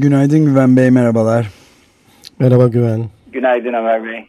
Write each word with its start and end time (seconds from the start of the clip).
Günaydın 0.00 0.44
Güven 0.44 0.76
Bey, 0.76 0.90
merhabalar. 0.90 1.46
Merhaba 2.40 2.68
Güven. 2.68 3.00
Günaydın 3.32 3.72
Ömer 3.72 4.04
Bey. 4.04 4.28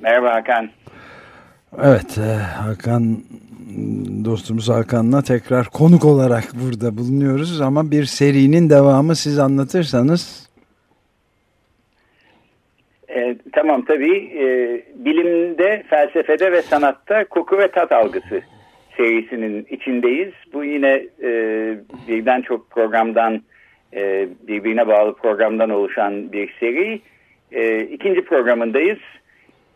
Merhaba 0.00 0.34
Hakan. 0.34 0.70
Evet, 1.82 2.18
e, 2.18 2.34
Hakan 2.34 3.18
dostumuz 4.24 4.68
Hakan'la 4.68 5.22
tekrar 5.22 5.66
konuk 5.66 6.04
olarak 6.04 6.44
burada 6.64 6.96
bulunuyoruz 6.98 7.60
ama 7.60 7.90
bir 7.90 8.04
serinin 8.04 8.70
devamı 8.70 9.16
siz 9.16 9.38
anlatırsanız 9.38 10.50
E, 13.08 13.36
tamam 13.52 13.84
tabii. 13.84 14.16
E, 14.16 14.46
bilimde, 15.04 15.82
felsefede 15.90 16.52
ve 16.52 16.62
sanatta 16.62 17.24
koku 17.24 17.58
ve 17.58 17.68
tat 17.70 17.92
algısı 17.92 18.42
serisinin 18.96 19.66
içindeyiz. 19.70 20.32
Bu 20.52 20.64
yine 20.64 21.06
e, 21.22 21.30
birden 22.08 22.42
çok 22.42 22.70
programdan, 22.70 23.42
e, 23.94 24.28
birbirine 24.48 24.88
bağlı 24.88 25.14
programdan 25.14 25.70
oluşan 25.70 26.32
bir 26.32 26.54
seri. 26.60 27.00
E, 27.52 27.80
ikinci 27.80 28.24
programındayız. 28.24 28.98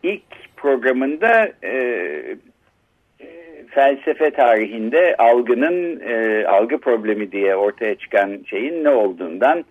İlk 0.03 0.55
programında 0.57 1.51
e, 1.63 1.69
e, 1.69 3.27
felsefe 3.69 4.31
tarihinde 4.31 5.15
algının 5.17 5.99
algı 6.45 6.77
problemi 6.77 7.31
diye 7.31 7.55
ortaya 7.55 7.95
çıkan 7.95 8.43
şeyin 8.49 8.83
ne 8.83 8.89
olduğundan 8.89 9.65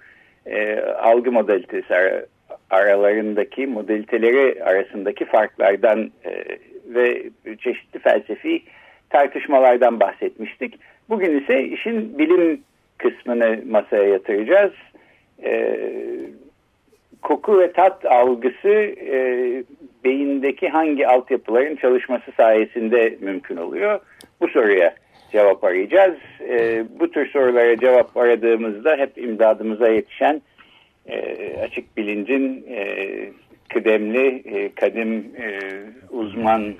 algı 0.99 1.33
modalitesi 1.33 1.95
aralarındaki 2.71 3.67
modaliteleri 3.67 4.65
arasındaki 4.65 5.25
farklardan 5.25 6.11
ve 6.87 7.23
çeşitli 7.61 7.99
felsefi 7.99 8.63
tartışmalardan 9.11 10.01
bahsetmiştik. 10.01 10.75
Bugün 11.09 11.41
ise 11.41 11.65
işin 11.65 12.19
bilim 12.19 12.61
kısmını 12.99 13.63
masaya 13.69 14.05
yatıracağız. 14.05 14.73
E, 15.45 15.79
koku 17.23 17.61
ve 17.61 17.73
tat 17.73 18.05
algısı 18.05 18.69
e, 19.11 19.19
beyindeki 20.05 20.69
hangi 20.69 21.09
altyapıların 21.09 21.77
çalışması 21.77 22.33
sayesinde 22.37 23.19
mümkün 23.21 23.57
oluyor? 23.57 24.01
Bu 24.41 24.49
soruya 24.49 24.95
cevap 25.33 25.65
arayacağız. 25.65 26.17
E, 26.41 26.85
bu 27.01 27.11
tür 27.11 27.31
sorulara 27.31 27.77
cevap 27.77 28.17
aradığımızda 28.17 28.97
hep 28.97 29.19
imdadımıza 29.19 29.89
yetişen 29.89 30.43
e, 31.07 31.57
açık 31.63 31.97
bilincin 31.97 32.67
e, 32.71 33.07
kıdemli, 33.69 34.43
e, 34.45 34.75
kadim 34.75 35.33
e, 35.39 35.61
uzman 36.11 36.75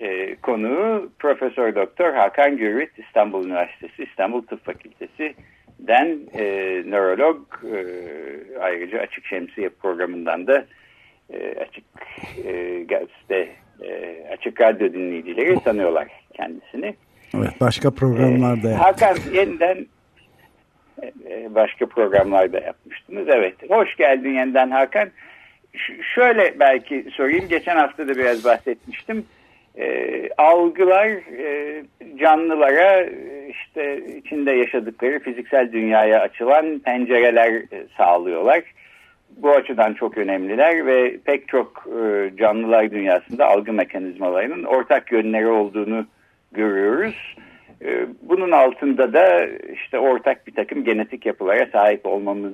e, 0.00 0.34
konuğu 0.34 1.10
Profesör 1.18 1.74
Doktor 1.74 2.12
Hakan 2.12 2.56
Gürvit 2.56 2.98
İstanbul 2.98 3.46
Üniversitesi 3.46 4.02
İstanbul 4.02 4.42
Tıp 4.42 4.64
Fakültesi 4.64 5.34
den 5.78 6.18
e, 6.34 6.44
nörolog 6.86 7.40
e, 7.64 7.78
ayrıca 8.60 8.98
Açık 8.98 9.26
Şemsiye 9.26 9.68
programından 9.68 10.46
da 10.46 10.64
e, 11.30 11.54
Açık 11.60 11.84
e, 12.44 12.82
Gazete 12.82 13.48
e, 13.82 14.24
Açık 14.32 14.60
Radyo 14.60 14.92
dinleyicileri 14.92 15.60
tanıyorlar 15.64 16.08
kendisini. 16.34 16.94
Evet 17.34 17.60
başka 17.60 17.90
programlarda 17.90 18.70
e, 18.70 18.74
Hakan 18.74 19.16
yeniden 19.32 19.86
e, 21.02 21.54
başka 21.54 21.86
programlarda 21.86 22.60
yapmıştınız. 22.60 23.28
Evet. 23.28 23.54
Hoş 23.68 23.96
geldin 23.96 24.30
yeniden 24.30 24.70
Hakan. 24.70 25.08
Ş 25.76 26.02
şöyle 26.14 26.60
belki 26.60 27.06
sorayım. 27.12 27.48
Geçen 27.48 27.76
hafta 27.76 28.08
da 28.08 28.16
biraz 28.16 28.44
bahsetmiştim. 28.44 29.24
E, 29.78 30.28
algılar 30.38 31.06
e, 31.38 31.82
canlılara 32.18 33.06
işte 33.48 34.06
içinde 34.16 34.52
yaşadıkları 34.52 35.18
fiziksel 35.18 35.72
dünyaya 35.72 36.20
açılan 36.20 36.78
pencereler 36.78 37.52
e, 37.52 37.86
sağlıyorlar. 37.96 38.62
Bu 39.36 39.50
açıdan 39.50 39.94
çok 39.94 40.18
önemliler 40.18 40.86
ve 40.86 41.18
pek 41.24 41.48
çok 41.48 41.86
e, 41.86 42.30
canlılar 42.36 42.90
dünyasında 42.90 43.46
algı 43.46 43.72
mekanizmalarının 43.72 44.64
ortak 44.64 45.12
yönleri 45.12 45.46
olduğunu 45.46 46.06
görüyoruz. 46.52 47.36
Ee, 47.84 48.06
bunun 48.22 48.50
altında 48.50 49.12
da 49.12 49.46
işte 49.74 49.98
ortak 49.98 50.46
bir 50.46 50.54
takım 50.54 50.84
genetik 50.84 51.26
yapılara 51.26 51.66
sahip 51.72 52.06
olmamız 52.06 52.52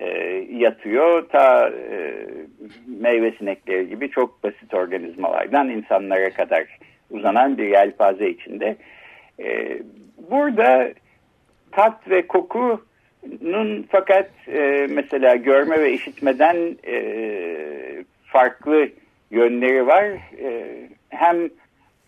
e, 0.00 0.08
yatıyor. 0.50 1.28
Ta 1.28 1.68
e, 1.68 2.14
meyve 3.00 3.32
sinekleri 3.32 3.88
gibi 3.88 4.10
çok 4.10 4.44
basit 4.44 4.74
organizmalardan 4.74 5.70
insanlara 5.70 6.30
kadar 6.30 6.78
uzanan 7.10 7.58
bir 7.58 7.68
yelpaze 7.68 8.30
içinde. 8.30 8.76
E, 9.40 9.78
burada 10.30 10.92
tat 11.72 12.10
ve 12.10 12.26
kokunun 12.26 13.86
fakat 13.90 14.30
e, 14.48 14.86
mesela 14.90 15.36
görme 15.36 15.80
ve 15.80 15.92
işitmeden 15.92 16.56
e, 16.86 18.04
farklı 18.24 18.88
yönleri 19.30 19.86
var. 19.86 20.04
E, 20.42 20.76
hem 21.08 21.50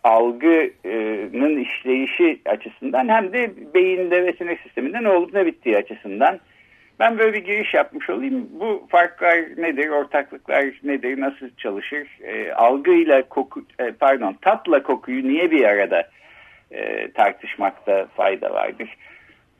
algının 0.05 1.57
işleyişi 1.61 2.41
açısından 2.47 3.09
hem 3.09 3.33
de 3.33 3.51
beyinde 3.75 4.27
ve 4.27 4.33
sinir 4.33 4.59
sisteminde 4.59 5.03
ne 5.03 5.09
olup 5.09 5.35
ne 5.35 5.47
bittiği 5.47 5.77
açısından. 5.77 6.41
Ben 7.01 7.19
böyle 7.19 7.33
bir 7.33 7.45
giriş 7.45 7.75
yapmış 7.75 8.11
olayım. 8.11 8.49
Bu 8.61 8.87
farklar 8.89 9.37
nedir, 9.39 9.89
ortaklıklar 9.89 10.65
nedir, 10.85 11.21
nasıl 11.21 11.51
çalışır? 11.57 12.09
E, 12.23 12.53
algıyla 12.53 13.29
koku, 13.29 13.65
e, 13.79 13.93
pardon 13.93 14.37
tatla 14.43 14.83
kokuyu 14.83 15.29
niye 15.29 15.51
bir 15.51 15.65
arada 15.65 16.09
e, 16.71 17.13
tartışmakta 17.13 18.07
fayda 18.17 18.51
vardır? 18.51 18.97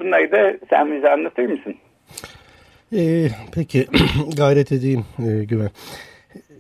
Bunları 0.01 0.33
da 0.33 0.67
sen 0.71 0.97
bize 0.97 1.11
anlatır 1.11 1.47
mısın? 1.47 1.75
E, 2.93 3.29
peki 3.55 3.87
gayret 4.37 4.73
edeyim 4.73 5.05
e, 5.19 5.45
Güven. 5.45 5.71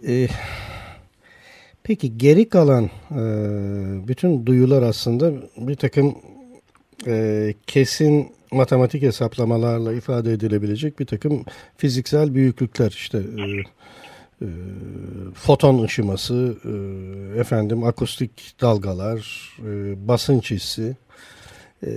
E, 0.08 0.26
Peki 1.84 2.18
geri 2.18 2.48
kalan 2.48 2.84
e, 3.10 3.22
bütün 4.08 4.46
duyular 4.46 4.82
aslında 4.82 5.32
bir 5.56 5.74
takım 5.74 6.18
e, 7.06 7.54
kesin 7.66 8.32
matematik 8.52 9.02
hesaplamalarla 9.02 9.92
ifade 9.92 10.32
edilebilecek 10.32 10.98
bir 10.98 11.06
takım 11.06 11.44
fiziksel 11.76 12.34
büyüklükler 12.34 12.90
işte 12.90 13.18
e, 13.18 13.42
e, 14.44 14.48
foton 15.34 15.82
ışıması, 15.82 16.56
e, 16.64 17.40
efendim 17.40 17.84
akustik 17.84 18.54
dalgalar, 18.60 19.50
e, 19.58 20.08
basınç 20.08 20.50
hissi. 20.50 20.96
E, 21.86 21.90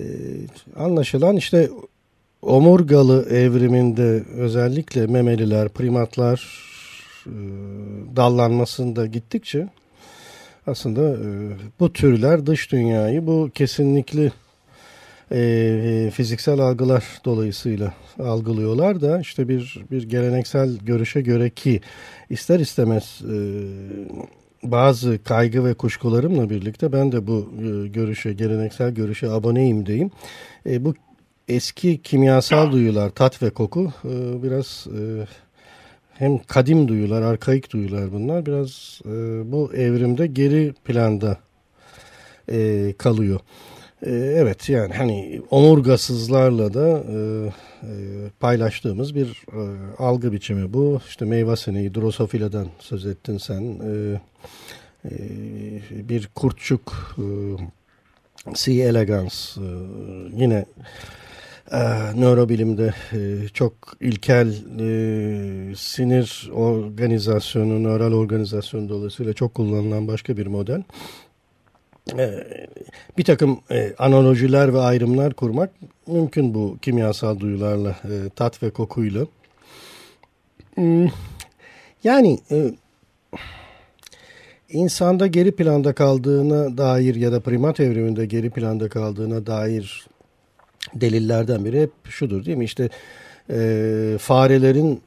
anlaşılan 0.75 1.35
işte 1.35 1.69
omurgalı 2.41 3.29
evriminde 3.29 4.23
özellikle 4.35 5.07
memeliler, 5.07 5.69
primatlar 5.69 6.65
e, 7.25 7.33
dallanmasında 8.15 9.05
gittikçe 9.05 9.67
aslında 10.67 11.01
e, 11.01 11.27
bu 11.79 11.93
türler 11.93 12.45
dış 12.45 12.71
dünyayı 12.71 13.27
bu 13.27 13.49
kesinlikli 13.53 14.31
e, 15.31 16.11
fiziksel 16.13 16.59
algılar 16.59 17.03
dolayısıyla 17.25 17.93
algılıyorlar 18.19 19.01
da 19.01 19.19
işte 19.19 19.47
bir 19.47 19.83
bir 19.91 20.03
geleneksel 20.03 20.77
görüşe 20.77 21.21
göre 21.21 21.49
ki 21.49 21.81
ister 22.29 22.59
istemez 22.59 23.21
e, 23.21 23.37
bazı 24.63 25.23
kaygı 25.23 25.65
ve 25.65 25.73
kuşkularımla 25.73 26.49
birlikte 26.49 26.91
ben 26.93 27.11
de 27.11 27.27
bu 27.27 27.49
e, 27.59 27.87
görüşe 27.87 28.33
geleneksel 28.33 28.91
görüşe 28.91 29.29
aboneyim 29.29 29.85
diyeyim. 29.85 30.11
E, 30.65 30.85
bu 30.85 30.93
eski 31.47 32.01
kimyasal 32.01 32.71
duyular 32.71 33.09
tat 33.09 33.43
ve 33.43 33.49
koku 33.49 33.93
e, 34.05 34.43
biraz 34.43 34.87
e, 34.97 35.27
hem 36.13 36.37
kadim 36.37 36.87
duyular, 36.87 37.21
arkaik 37.21 37.71
duyular 37.73 38.13
bunlar 38.13 38.45
biraz 38.45 39.01
e, 39.05 39.11
bu 39.51 39.73
evrimde 39.73 40.27
geri 40.27 40.73
planda 40.85 41.37
e, 42.51 42.93
kalıyor. 42.97 43.39
E, 44.05 44.11
evet 44.11 44.69
yani 44.69 44.93
hani 44.93 45.41
omurgasızlarla 45.51 46.73
da 46.73 46.87
e, 46.89 47.17
e, 47.83 47.91
paylaştığımız 48.39 49.15
bir 49.15 49.43
e, 49.53 49.61
algı 49.97 50.31
biçimi 50.31 50.73
bu. 50.73 51.01
İşte 51.07 51.25
meyve 51.25 51.55
sineği, 51.55 51.95
drosofila'dan 51.95 52.67
söz 52.79 53.05
ettin 53.05 53.37
sen. 53.37 53.61
E, 53.61 54.21
e, 55.05 56.09
bir 56.09 56.29
kurtçuk, 56.35 57.15
e, 57.17 57.25
C. 58.53 58.71
elegans 58.71 59.57
e, 59.57 59.67
yine 60.37 60.65
e, 61.71 61.79
nörobilimde 62.15 62.93
e, 63.13 63.47
çok 63.47 63.73
ilkel 64.01 64.47
e, 64.79 65.75
sinir 65.75 66.49
organizasyonu, 66.53 67.83
nöral 67.83 68.13
organizasyonu 68.13 68.89
dolayısıyla 68.89 69.33
çok 69.33 69.53
kullanılan 69.53 70.07
başka 70.07 70.37
bir 70.37 70.47
model. 70.47 70.83
E, 72.13 72.47
bir 73.17 73.23
takım 73.23 73.59
e, 73.71 73.93
analojiler 73.97 74.73
ve 74.73 74.79
ayrımlar 74.79 75.33
kurmak 75.33 75.69
mümkün 76.07 76.53
bu 76.53 76.77
kimyasal 76.81 77.39
duyularla, 77.39 77.89
e, 77.89 78.29
tat 78.35 78.63
ve 78.63 78.69
kokuyla. 78.69 79.25
Hmm, 80.75 81.07
yani 82.03 82.39
e, 82.51 82.71
insanda 84.69 85.27
geri 85.27 85.51
planda 85.51 85.93
kaldığına 85.93 86.77
dair 86.77 87.15
ya 87.15 87.31
da 87.31 87.39
primat 87.39 87.79
evriminde 87.79 88.25
geri 88.25 88.49
planda 88.49 88.89
kaldığına 88.89 89.45
dair 89.45 90.07
delillerden 90.93 91.65
biri 91.65 91.81
hep 91.81 91.91
şudur 92.09 92.45
değil 92.45 92.57
mi? 92.57 92.65
İşte 92.65 92.89
farelerin 94.17 95.01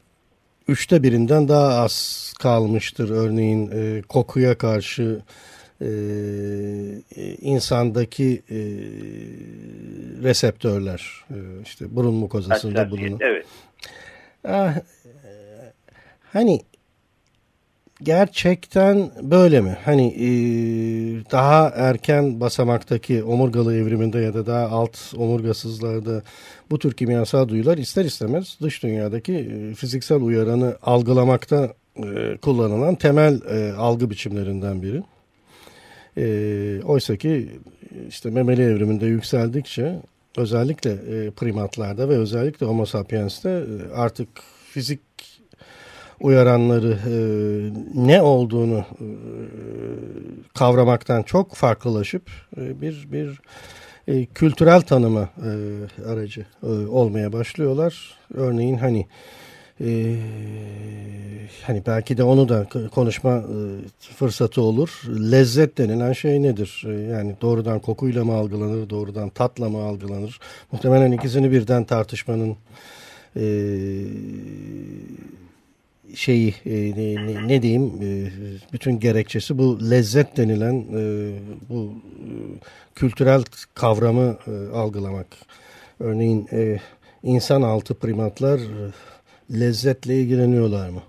üçte 0.69 1.03
birinden 1.03 1.49
daha 1.49 1.69
az 1.69 2.33
kalmıştır 2.39 3.11
örneğin 3.11 4.03
kokuya 4.03 4.59
karşı 4.59 5.21
e, 5.81 5.89
insandaki 7.41 8.43
e, 8.51 8.59
reseptörler 10.23 11.25
e, 11.31 11.37
işte 11.65 11.97
burun 11.97 12.15
mukozasında 12.15 12.91
bulunan. 12.91 13.19
Evet. 13.21 13.47
Ah, 14.45 14.77
e, 14.77 14.83
hani 16.33 16.61
gerçekten 18.03 19.11
böyle 19.23 19.61
mi? 19.61 19.77
Hani 19.85 20.07
e, 20.07 20.29
daha 21.31 21.69
erken 21.69 22.41
basamaktaki 22.41 23.25
omurgalı 23.25 23.77
evriminde 23.77 24.19
ya 24.19 24.35
da 24.35 24.47
daha 24.47 24.67
alt 24.67 24.99
omurgasızlarda 25.17 26.23
bu 26.71 26.79
tür 26.79 26.93
kimyasal 26.93 27.49
duyular 27.49 27.79
ister 27.79 28.05
istemez 28.05 28.59
dış 28.63 28.83
dünyadaki 28.83 29.35
e, 29.35 29.75
fiziksel 29.75 30.21
uyaranı 30.21 30.77
algılamakta 30.83 31.75
e, 31.97 32.37
kullanılan 32.37 32.95
temel 32.95 33.41
e, 33.51 33.73
algı 33.73 34.11
biçimlerinden 34.11 34.83
biri. 34.83 35.03
E, 36.19 36.83
Oysa 36.85 37.17
ki 37.17 37.49
işte 38.09 38.31
memeli 38.31 38.63
evriminde 38.63 39.07
yükseldikçe 39.07 39.97
özellikle 40.37 40.91
e, 40.91 41.31
primatlarda 41.31 42.09
ve 42.09 42.17
özellikle 42.17 42.67
homo 42.67 42.87
sapiens'te 42.87 43.51
e, 43.51 43.95
artık 43.95 44.29
fizik 44.73 45.01
uyaranları 46.21 46.99
e, 47.07 47.15
ne 47.95 48.23
olduğunu 48.23 48.79
e, 48.79 49.07
kavramaktan 50.55 51.23
çok 51.23 51.55
farklılaşıp 51.55 52.23
e, 52.57 52.81
bir 52.81 53.09
bir 53.13 53.41
e, 54.09 54.27
kültürel 54.27 54.81
tanıma 54.81 55.21
e, 55.21 55.53
aracı 56.11 56.47
e, 56.63 56.67
olmaya 56.67 57.33
başlıyorlar. 57.33 58.15
Örneğin 58.35 58.77
hani 58.77 59.07
e, 59.81 60.17
hani 61.63 61.83
belki 61.87 62.17
de 62.17 62.23
onu 62.23 62.49
da 62.49 62.67
konuşma 62.95 63.37
e, 63.37 63.45
fırsatı 64.01 64.63
olur. 64.63 65.03
Lezzet 65.09 65.79
denilen 65.79 66.13
şey 66.13 66.43
nedir? 66.43 66.85
E, 66.87 66.93
yani 66.93 67.35
doğrudan 67.41 67.81
kokuyla 67.81 68.25
mı 68.25 68.35
algılanır, 68.35 68.91
doğrudan 68.91 69.29
tatla 69.29 69.69
mı 69.69 69.79
algılanır? 69.79 70.41
Muhtemelen 70.73 71.13
ikisini 71.13 71.51
birden 71.53 71.85
tartışmanın 71.85 72.57
e, 73.37 73.45
şeyi 76.15 76.55
e, 76.67 76.73
ne, 77.49 77.63
diyeyim 77.63 77.93
bütün 78.73 79.01
gerekçesi 79.01 79.59
bu 79.59 79.91
lezzet 79.91 80.37
denilen 80.37 80.85
bu 81.69 81.93
kültürel 82.95 83.43
kavramı 83.75 84.37
algılamak. 84.75 85.27
Örneğin 86.01 86.49
insan 87.23 87.63
altı 87.63 87.95
primatlar 87.95 88.61
lezzetle 89.53 90.21
ilgileniyorlar 90.21 90.89
mı? 90.89 91.03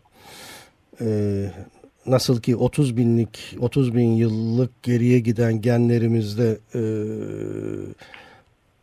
E, 1.01 1.07
nasıl 2.06 2.41
ki 2.41 2.56
30 2.56 2.97
binlik 2.97 3.57
30 3.59 3.95
bin 3.95 4.09
yıllık 4.09 4.83
geriye 4.83 5.19
giden 5.19 5.62
genlerimizde 5.62 6.57
e, 6.75 6.81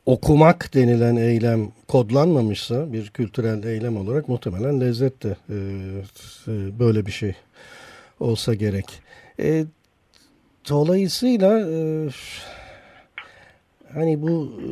okumak 0.07 0.75
denilen 0.75 1.17
eylem 1.17 1.73
kodlanmamışsa 1.89 2.93
bir 2.93 3.09
kültürel 3.09 3.65
eylem 3.65 3.97
olarak 3.97 4.29
muhtemelen 4.29 4.81
lezzet 4.81 5.23
de 5.23 5.37
e, 5.49 5.55
e, 6.49 6.79
böyle 6.79 7.07
bir 7.07 7.13
şey 7.13 7.35
olsa 8.21 8.55
gerek. 8.55 8.87
E, 9.41 9.65
dolayısıyla 10.69 11.61
e, 11.71 12.09
hani 13.95 14.23
bu 14.23 14.53
e, 14.61 14.71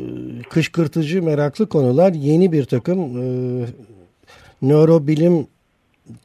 kışkırtıcı 0.48 1.22
meraklı 1.22 1.68
konular 1.68 2.12
yeni 2.12 2.52
bir 2.52 2.64
takım 2.64 3.22
e, 3.22 3.66
nörobilim 4.68 5.46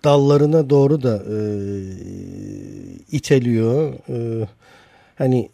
dallarına 0.04 0.70
doğru 0.70 1.04
da 1.04 1.16
e, 1.16 1.38
iteliyor. 3.12 3.94
E, 4.10 4.48
hani 5.18 5.50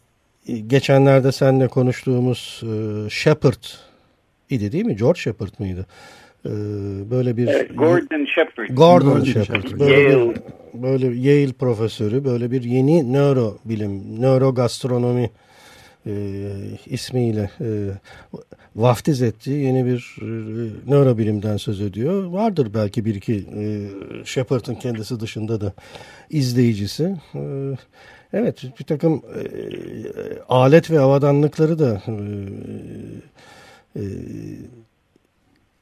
geçenlerde 0.66 1.32
seninle 1.32 1.68
konuştuğumuz 1.68 2.62
e, 2.62 3.10
Shepard 3.10 3.64
idi 4.50 4.72
değil 4.72 4.84
mi? 4.84 4.96
George 4.96 5.20
Shepard 5.20 5.52
mıydı? 5.58 5.86
E, 6.46 6.50
böyle 7.10 7.36
bir 7.36 7.46
evet, 7.46 7.70
Gordon 7.78 8.26
Shepard. 8.34 8.68
Gordon, 8.68 9.08
Gordon 9.08 9.24
Shepard. 9.24 9.80
Böyle 9.80 10.00
Yale. 10.00 10.34
bir 10.34 10.40
böyle 10.82 11.06
Yale 11.06 11.52
profesörü 11.52 12.24
böyle 12.24 12.50
bir 12.50 12.62
yeni 12.62 13.12
nöro 13.12 13.58
bilim, 13.64 14.20
nörogastronomi 14.20 15.30
e, 16.06 16.12
ismiyle 16.86 17.50
e, 17.60 17.90
vaftiz 18.76 19.22
ettiği 19.22 19.64
yeni 19.64 19.86
bir 19.86 20.16
e, 20.20 20.26
nörobilimden 20.90 21.56
söz 21.56 21.80
ediyor. 21.80 22.24
Vardır 22.24 22.74
belki 22.74 23.04
bir 23.04 23.14
iki 23.14 23.34
e, 23.34 23.64
Shepard'ın 24.24 24.74
kendisi 24.74 25.20
dışında 25.20 25.60
da 25.60 25.72
izleyicisi. 26.30 27.16
E, 27.34 27.40
Evet 28.32 28.64
bir 28.80 28.84
takım 28.84 29.14
e, 29.14 29.42
alet 30.48 30.90
ve 30.90 30.98
havadanlıkları 30.98 31.78
da 31.78 32.02
e, 32.06 32.14
e, 33.96 34.02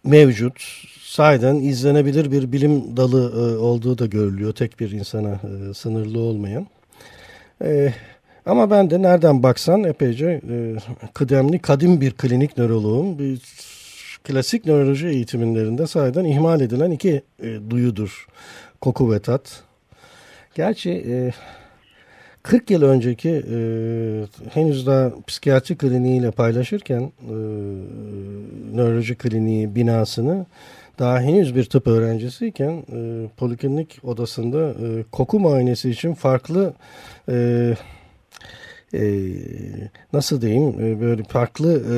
mevcut. 0.05 0.85
Sayeden 1.03 1.55
izlenebilir 1.55 2.33
bir 2.33 2.53
bilim 2.53 2.97
dalı 2.97 3.33
e, 3.33 3.59
olduğu 3.59 3.99
da 3.99 4.07
görülüyor. 4.07 4.53
Tek 4.53 4.81
bir 4.81 4.91
insana 4.91 5.41
e, 5.71 5.75
sınırlı 5.75 6.19
olmayan. 6.21 6.67
E, 7.63 7.95
ama 8.47 8.71
ben 8.71 8.91
de 8.91 9.03
nereden 9.03 9.43
baksan 9.43 9.85
epeyce 9.85 10.41
e, 10.51 10.77
kıdemli, 11.15 11.59
kadim 11.59 12.01
bir 12.01 12.11
klinik 12.11 12.59
nöroloğum. 12.59 13.19
Bir 13.19 13.41
klasik 14.25 14.67
nöroloji 14.67 15.07
eğitimlerinde 15.07 15.87
sayeden 15.87 16.25
ihmal 16.25 16.61
edilen 16.61 16.91
iki 16.91 17.23
e, 17.43 17.71
duyudur. 17.71 18.27
Koku 18.81 19.13
ve 19.13 19.19
tat. 19.19 19.63
Gerçi... 20.55 20.91
E, 20.91 21.33
40 22.45 22.71
yıl 22.71 22.83
önceki 22.83 23.31
e, 23.31 23.59
henüz 24.51 24.87
daha 24.87 25.13
psikiyatri 25.27 25.77
kliniğiyle 25.77 26.31
paylaşırken 26.31 27.01
e, 27.03 27.35
nöroloji 28.77 29.15
kliniği 29.15 29.75
binasını 29.75 30.47
daha 30.99 31.21
henüz 31.21 31.57
bir 31.57 31.65
tıp 31.65 31.87
öğrencisiyken 31.87 32.71
e, 32.71 33.29
poliklinik 33.37 33.99
odasında 34.03 34.71
e, 34.71 35.05
koku 35.13 35.41
muayenesi 35.41 35.91
için 35.91 36.15
farklı 36.15 36.75
e, 37.29 37.75
e, 38.95 39.33
nasıl 40.13 40.41
diyeyim 40.41 40.81
e, 40.81 41.01
böyle 41.01 41.25
farklı 41.25 41.83
e, 41.95 41.97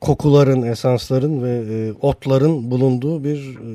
kokuların, 0.00 0.62
esansların 0.62 1.42
ve 1.42 1.64
e, 1.74 1.92
otların 2.00 2.70
bulunduğu 2.70 3.24
bir 3.24 3.36
e, 3.36 3.70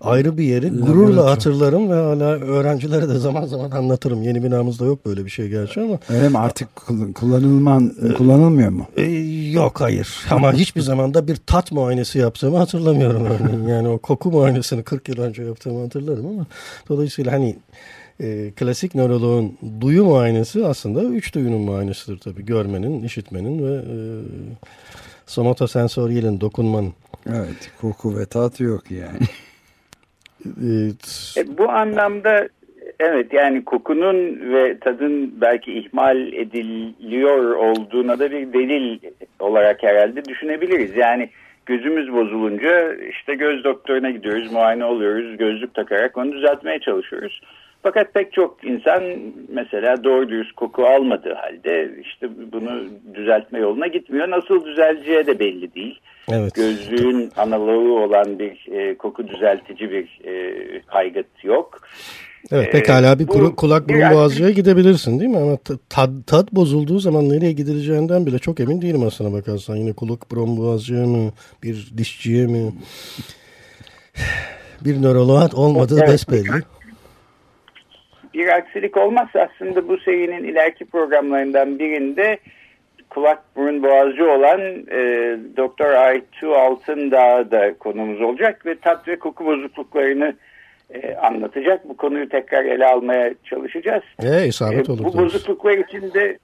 ayrı 0.00 0.38
bir 0.38 0.44
yeri 0.44 0.68
gururla 0.70 1.30
hatırlarım 1.30 1.90
ve 1.90 1.94
hala 1.94 2.26
öğrencilere 2.26 3.08
de 3.08 3.18
zaman 3.18 3.46
zaman 3.46 3.70
anlatırım. 3.70 4.22
Yeni 4.22 4.42
binamızda 4.42 4.84
yok 4.84 5.06
böyle 5.06 5.24
bir 5.24 5.30
şey 5.30 5.48
gerçi 5.48 5.80
ama. 5.80 5.98
Öyle 6.08 6.28
mi? 6.28 6.38
Artık 6.38 6.68
kullanılman, 7.14 7.94
e, 8.10 8.14
kullanılmıyor 8.14 8.70
mu? 8.70 8.86
E, 8.96 9.02
yok 9.50 9.80
hayır. 9.80 10.08
Ama 10.30 10.52
hiçbir 10.52 10.80
zaman 10.80 11.14
da 11.14 11.28
bir 11.28 11.36
tat 11.36 11.72
muayenesi 11.72 12.18
yaptığımı 12.18 12.56
hatırlamıyorum 12.56 13.26
örneğin. 13.26 13.68
Yani 13.68 13.88
o 13.88 13.98
koku 13.98 14.30
muayenesini 14.30 14.82
40 14.82 15.08
yıl 15.08 15.18
önce 15.18 15.42
yaptığımı 15.42 15.82
hatırlarım 15.82 16.26
ama 16.26 16.46
dolayısıyla 16.88 17.32
hani 17.32 17.56
e, 18.22 18.50
klasik 18.56 18.94
nöroloğun 18.94 19.58
duyu 19.80 20.04
muayenesi 20.04 20.66
aslında 20.66 21.04
üç 21.04 21.34
duyunun 21.34 21.60
muayenesidir 21.60 22.18
tabii. 22.18 22.44
Görmenin, 22.44 23.02
işitmenin 23.02 23.66
ve 23.66 23.74
e, 23.74 23.96
somatosensoryelin 25.26 26.40
dokunmanın. 26.40 26.92
Evet 27.26 27.70
koku 27.80 28.18
ve 28.18 28.26
tat 28.26 28.60
yok 28.60 28.90
yani. 28.90 29.26
evet. 30.64 31.34
E, 31.36 31.58
bu 31.58 31.70
anlamda 31.70 32.48
evet 33.00 33.32
yani 33.32 33.64
kokunun 33.64 34.52
ve 34.54 34.78
tadın 34.78 35.40
belki 35.40 35.72
ihmal 35.72 36.32
ediliyor 36.32 37.54
olduğuna 37.54 38.18
da 38.18 38.30
bir 38.30 38.52
delil 38.52 38.98
olarak 39.40 39.82
herhalde 39.82 40.24
düşünebiliriz. 40.24 40.96
Yani 40.96 41.30
gözümüz 41.66 42.12
bozulunca 42.12 42.94
işte 42.94 43.34
göz 43.34 43.64
doktoruna 43.64 44.10
gidiyoruz, 44.10 44.52
muayene 44.52 44.84
oluyoruz, 44.84 45.36
gözlük 45.36 45.74
takarak 45.74 46.16
onu 46.18 46.32
düzeltmeye 46.32 46.78
çalışıyoruz. 46.78 47.40
Fakat 47.82 48.14
pek 48.14 48.32
çok 48.32 48.64
insan 48.64 49.02
mesela 49.48 50.04
doğru 50.04 50.28
dürüst 50.28 50.52
koku 50.52 50.86
almadığı 50.86 51.34
halde 51.34 51.90
işte 52.02 52.28
bunu 52.52 52.84
düzeltme 53.14 53.58
yoluna 53.58 53.86
gitmiyor. 53.86 54.30
Nasıl 54.30 54.64
düzeleceği 54.64 55.26
de 55.26 55.38
belli 55.38 55.74
değil. 55.74 56.00
Evet. 56.32 56.54
Gözlüğün 56.54 57.30
analogu 57.36 58.04
olan 58.04 58.38
bir 58.38 58.72
e, 58.72 58.94
koku 58.94 59.28
düzeltici 59.28 59.90
bir 59.90 60.20
e, 60.24 60.54
kaygıt 60.86 61.44
yok. 61.44 61.80
Evet 62.52 62.72
pekala 62.72 63.18
bir 63.18 63.26
kuru, 63.26 63.56
kulak 63.56 63.88
burun 63.88 64.10
boğazcıya 64.10 64.50
gidebilirsin 64.50 65.20
değil 65.20 65.30
mi? 65.30 65.38
Ama 65.38 65.56
tad, 65.88 66.10
tad 66.26 66.48
bozulduğu 66.52 66.98
zaman 66.98 67.28
nereye 67.28 67.52
gidileceğinden 67.52 68.26
bile 68.26 68.38
çok 68.38 68.60
emin 68.60 68.82
değilim 68.82 69.02
aslına 69.06 69.32
bakarsan. 69.32 69.76
Yine 69.76 69.92
kulak 69.92 70.30
burun 70.30 70.56
boğazcıya 70.56 71.06
mı 71.06 71.32
bir 71.62 71.92
dişçiye 71.96 72.46
mi 72.46 72.72
bir 74.84 75.02
nöroloğa 75.02 75.48
olmadığı 75.54 75.98
evet. 75.98 76.08
besbelli. 76.08 76.62
Bir 78.34 78.48
aksilik 78.48 78.96
olmazsa 78.96 79.40
aslında 79.40 79.88
bu 79.88 79.98
serinin 79.98 80.44
ileriki 80.44 80.84
programlarından 80.84 81.78
birinde 81.78 82.38
kulak 83.10 83.56
burun 83.56 83.82
boğazcı 83.82 84.30
olan 84.30 84.60
e, 84.90 85.00
Doktor 85.56 85.90
Aytu 85.90 86.54
Altındağ 86.54 87.50
da 87.50 87.74
konumuz 87.78 88.20
olacak 88.20 88.66
ve 88.66 88.78
tat 88.78 89.08
ve 89.08 89.18
koku 89.18 89.46
bozukluklarını 89.46 90.34
e, 90.90 91.14
anlatacak. 91.14 91.88
Bu 91.88 91.96
konuyu 91.96 92.28
tekrar 92.28 92.64
ele 92.64 92.86
almaya 92.86 93.34
çalışacağız. 93.44 94.02
E, 94.22 94.46
isabet 94.46 94.90
olur. 94.90 95.00
E, 95.00 95.04
bu 95.04 95.18
bozukluklar 95.18 95.78
içinde 95.78 96.38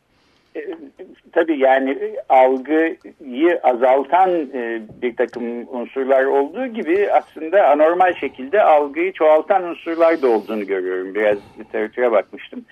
tabii 1.33 1.59
yani 1.59 1.99
algıyı 2.29 3.61
azaltan 3.63 4.31
e, 4.31 4.81
bir 5.03 5.17
takım 5.17 5.69
unsurlar 5.69 6.25
olduğu 6.25 6.67
gibi 6.67 7.09
aslında 7.13 7.69
anormal 7.69 8.15
şekilde 8.15 8.63
algıyı 8.63 9.13
çoğaltan 9.13 9.65
unsurlar 9.65 10.23
da 10.23 10.29
olduğunu 10.29 10.67
görüyorum. 10.67 11.15
Biraz 11.15 11.39
literatüre 11.59 12.13
bakmıştım. 12.13 12.65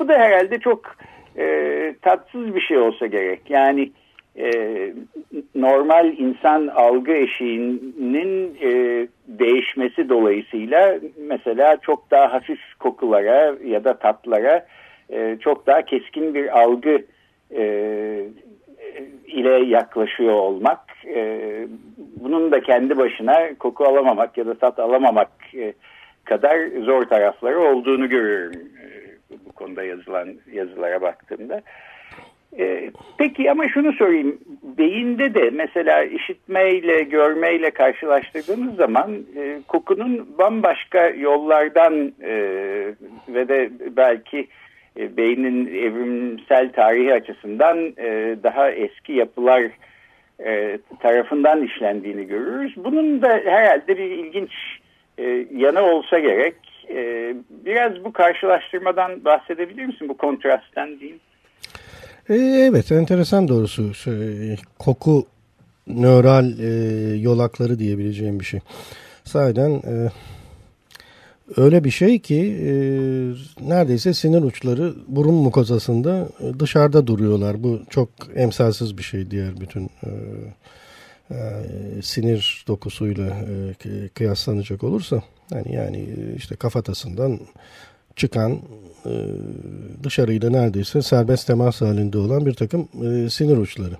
Bu 0.00 0.08
da 0.08 0.18
herhalde 0.18 0.58
çok 0.58 0.96
e, 1.38 1.94
tatsız 2.02 2.54
bir 2.54 2.60
şey 2.60 2.78
olsa 2.78 3.06
gerek. 3.06 3.50
Yani 3.50 3.90
e, 4.36 4.50
normal 5.54 6.18
insan 6.18 6.66
algı 6.66 7.12
eşiğinin 7.12 8.56
e, 8.62 8.70
değişmesi 9.26 10.08
dolayısıyla 10.08 10.98
mesela 11.28 11.76
çok 11.76 12.10
daha 12.10 12.32
hafif 12.32 12.60
kokulara 12.78 13.54
ya 13.64 13.84
da 13.84 13.98
tatlara 13.98 14.66
e, 15.10 15.36
çok 15.40 15.66
daha 15.66 15.82
keskin 15.82 16.34
bir 16.34 16.60
algı 16.60 17.02
e, 17.56 17.64
ile 19.26 19.50
yaklaşıyor 19.50 20.32
olmak 20.32 20.80
e, 21.06 21.40
bunun 22.16 22.52
da 22.52 22.60
kendi 22.60 22.96
başına 22.96 23.54
koku 23.58 23.84
alamamak 23.84 24.38
ya 24.38 24.46
da 24.46 24.54
tat 24.54 24.78
alamamak 24.78 25.30
e, 25.54 25.72
kadar 26.24 26.68
zor 26.84 27.02
tarafları 27.02 27.60
olduğunu 27.60 28.08
görüyorum 28.08 28.60
e, 28.60 28.86
bu 29.46 29.52
konuda 29.52 29.84
yazılan 29.84 30.28
yazılara 30.52 31.02
baktığımda. 31.02 31.62
Ee, 32.58 32.90
peki 33.18 33.50
ama 33.50 33.68
şunu 33.68 33.92
sorayım. 33.92 34.38
Beyinde 34.78 35.34
de 35.34 35.50
mesela 35.50 36.02
işitmeyle, 36.04 37.02
görmeyle 37.02 37.70
karşılaştırdığınız 37.70 38.76
zaman 38.76 39.12
e, 39.36 39.60
kokunun 39.68 40.38
bambaşka 40.38 41.08
yollardan 41.08 42.12
e, 42.22 42.34
ve 43.28 43.48
de 43.48 43.70
belki 43.96 44.48
e, 44.98 45.16
beynin 45.16 45.66
evrimsel 45.66 46.72
tarihi 46.72 47.14
açısından 47.14 47.78
e, 47.78 48.36
daha 48.42 48.70
eski 48.70 49.12
yapılar 49.12 49.62
e, 50.44 50.78
tarafından 51.00 51.62
işlendiğini 51.62 52.26
görürüz. 52.26 52.72
Bunun 52.76 53.22
da 53.22 53.28
herhalde 53.28 53.98
bir 53.98 54.10
ilginç 54.10 54.50
yanı 55.54 55.82
olsa 55.82 56.18
gerek. 56.18 56.54
Biraz 57.50 58.04
bu 58.04 58.12
karşılaştırmadan 58.12 59.24
bahsedebilir 59.24 59.86
misin? 59.86 60.08
Bu 60.08 60.16
kontrastten 60.16 61.00
diyeyim. 61.00 61.20
Evet 62.68 62.92
enteresan 62.92 63.48
doğrusu. 63.48 63.92
Koku 64.78 65.26
nöral 65.86 66.44
yolakları 67.22 67.78
diyebileceğim 67.78 68.40
bir 68.40 68.44
şey. 68.44 68.60
Sahiden 69.24 69.82
öyle 71.56 71.84
bir 71.84 71.90
şey 71.90 72.18
ki 72.18 72.40
e, 72.40 72.72
neredeyse 73.68 74.14
sinir 74.14 74.42
uçları 74.42 74.94
burun 75.08 75.34
mukozasında 75.34 76.28
dışarıda 76.58 77.06
duruyorlar. 77.06 77.62
Bu 77.62 77.80
çok 77.90 78.08
emsalsiz 78.34 78.98
bir 78.98 79.02
şey 79.02 79.30
diğer 79.30 79.60
bütün 79.60 79.84
e, 79.84 80.10
e, 81.30 81.36
sinir 82.02 82.64
dokusuyla 82.68 83.26
e, 83.26 84.08
kıyaslanacak 84.08 84.84
olursa. 84.84 85.22
Yani 85.50 85.74
yani 85.74 86.08
işte 86.36 86.56
kafatasından 86.56 87.40
çıkan 88.16 88.58
e, 89.06 89.12
dışarıyla 90.02 90.50
neredeyse 90.50 91.02
serbest 91.02 91.46
temas 91.46 91.80
halinde 91.80 92.18
olan 92.18 92.46
bir 92.46 92.54
takım 92.54 92.88
e, 93.04 93.30
sinir 93.30 93.56
uçları. 93.56 93.96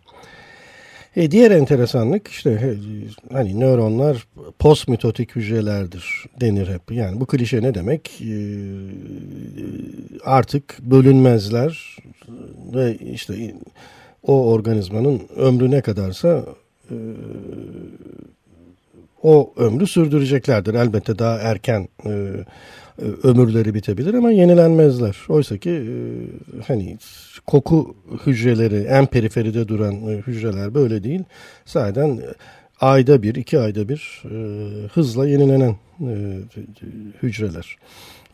E, 1.16 1.30
diğer 1.30 1.50
enteresanlık 1.50 2.28
işte 2.28 2.50
e, 2.50 2.70
hani 3.32 3.60
nöronlar 3.60 4.26
postmitotik 4.58 5.36
hücrelerdir 5.36 6.24
denir 6.40 6.68
hep. 6.68 6.92
Yani 6.92 7.20
bu 7.20 7.26
klişe 7.26 7.62
ne 7.62 7.74
demek? 7.74 8.22
E, 8.22 8.36
artık 10.24 10.78
bölünmezler 10.78 11.96
ve 12.74 12.96
işte 12.96 13.54
o 14.22 14.52
organizmanın 14.52 15.22
ömrü 15.36 15.70
ne 15.70 15.80
kadarsa 15.80 16.44
e, 16.90 16.96
o 19.22 19.52
ömrü 19.56 19.86
sürdüreceklerdir. 19.86 20.74
Elbette 20.74 21.18
daha 21.18 21.38
erken 21.38 21.88
e, 22.06 22.30
ömürleri 23.22 23.74
bitebilir 23.74 24.14
ama 24.14 24.30
yenilenmezler. 24.30 25.16
Oysa 25.28 25.58
ki 25.58 25.70
e, 25.70 25.92
hani 26.66 26.98
koku 27.46 27.96
hücreleri 28.26 28.76
en 28.76 29.06
periferide 29.06 29.68
duran 29.68 29.94
e, 29.94 30.16
hücreler 30.16 30.74
böyle 30.74 31.04
değil. 31.04 31.24
Zaten 31.66 32.20
ayda 32.80 33.22
bir, 33.22 33.34
iki 33.34 33.58
ayda 33.58 33.88
bir 33.88 34.22
hızla 34.94 35.28
yenilenen 35.28 35.76
hücreler. 37.22 37.76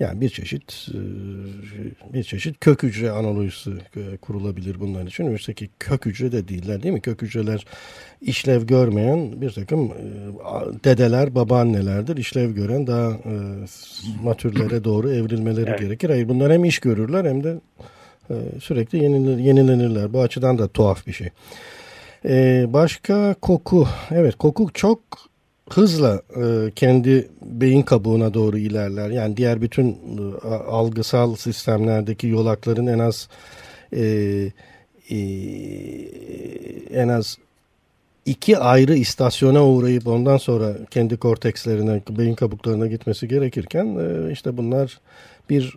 Yani 0.01 0.21
bir 0.21 0.29
çeşit 0.29 0.89
bir 2.13 2.23
çeşit 2.23 2.61
kök 2.61 2.83
hücre 2.83 3.11
analojisi 3.11 3.71
kurulabilir 4.21 4.81
bunların 4.81 5.07
için. 5.07 5.31
Oysa 5.31 5.53
ki 5.53 5.69
kök 5.79 6.07
hücre 6.07 6.33
de 6.33 6.49
değiller 6.49 6.83
değil 6.83 6.95
mi? 6.95 7.01
Kök 7.01 7.23
hücreler 7.23 7.67
işlev 8.21 8.63
görmeyen 8.67 9.41
bir 9.41 9.51
takım 9.51 9.85
e, 9.85 10.85
dedeler, 10.85 11.35
babaannelerdir. 11.35 12.17
İşlev 12.17 12.51
gören 12.51 12.87
daha 12.87 13.11
e, 13.11 13.35
matürlere 14.23 14.85
doğru 14.85 15.11
evrilmeleri 15.11 15.71
evet. 15.71 15.81
gerekir. 15.81 16.11
Hayır 16.11 16.29
bunlar 16.29 16.53
hem 16.53 16.65
iş 16.65 16.79
görürler 16.79 17.25
hem 17.25 17.45
de 17.45 17.61
e, 18.31 18.35
sürekli 18.61 19.05
yenilenir, 19.05 19.39
yenilenirler. 19.39 20.13
Bu 20.13 20.21
açıdan 20.21 20.59
da 20.59 20.69
tuhaf 20.69 21.07
bir 21.07 21.13
şey. 21.13 21.29
E, 22.25 22.67
başka 22.69 23.35
koku. 23.35 23.89
Evet 24.11 24.35
koku 24.35 24.71
çok 24.75 25.01
hızla 25.71 26.23
e, 26.37 26.71
kendi 26.77 27.29
beyin 27.43 27.83
kabuğuna 27.83 28.35
doğru 28.35 28.59
ilerler. 28.59 29.11
Yani 29.11 29.37
diğer 29.37 29.63
bütün 29.63 29.91
e, 30.45 30.49
algısal 30.49 31.35
sistemlerdeki 31.37 32.27
yolakların 32.27 32.87
en 32.87 32.99
az 32.99 33.29
e, 33.93 34.53
en 36.95 37.09
az 37.09 37.39
iki 38.27 38.59
ayrı 38.59 38.95
istasyona 38.95 39.67
uğrayıp 39.67 40.07
ondan 40.07 40.37
sonra 40.37 40.77
kendi 40.91 41.17
kortekslerine, 41.17 42.01
beyin 42.11 42.35
kabuklarına 42.35 42.87
gitmesi 42.87 43.29
gerekirken 43.29 43.99
işte 44.31 44.57
bunlar 44.57 45.01
bir 45.51 45.75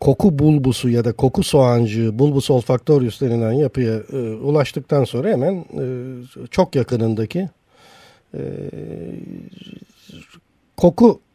koku 0.00 0.38
bulbusu 0.38 0.88
ya 0.88 1.04
da 1.04 1.12
koku 1.12 1.42
soğancığı 1.42 2.18
bulbus 2.18 2.50
olfaktorius 2.50 3.20
denilen 3.20 3.52
yapıya 3.52 3.94
e, 4.12 4.16
ulaştıktan 4.16 5.04
sonra 5.04 5.28
hemen 5.28 5.54
e, 5.54 5.84
çok 6.50 6.74
yakınındaki 6.74 7.48
e, 8.34 8.42
koku 10.76 11.20
e, 11.22 11.27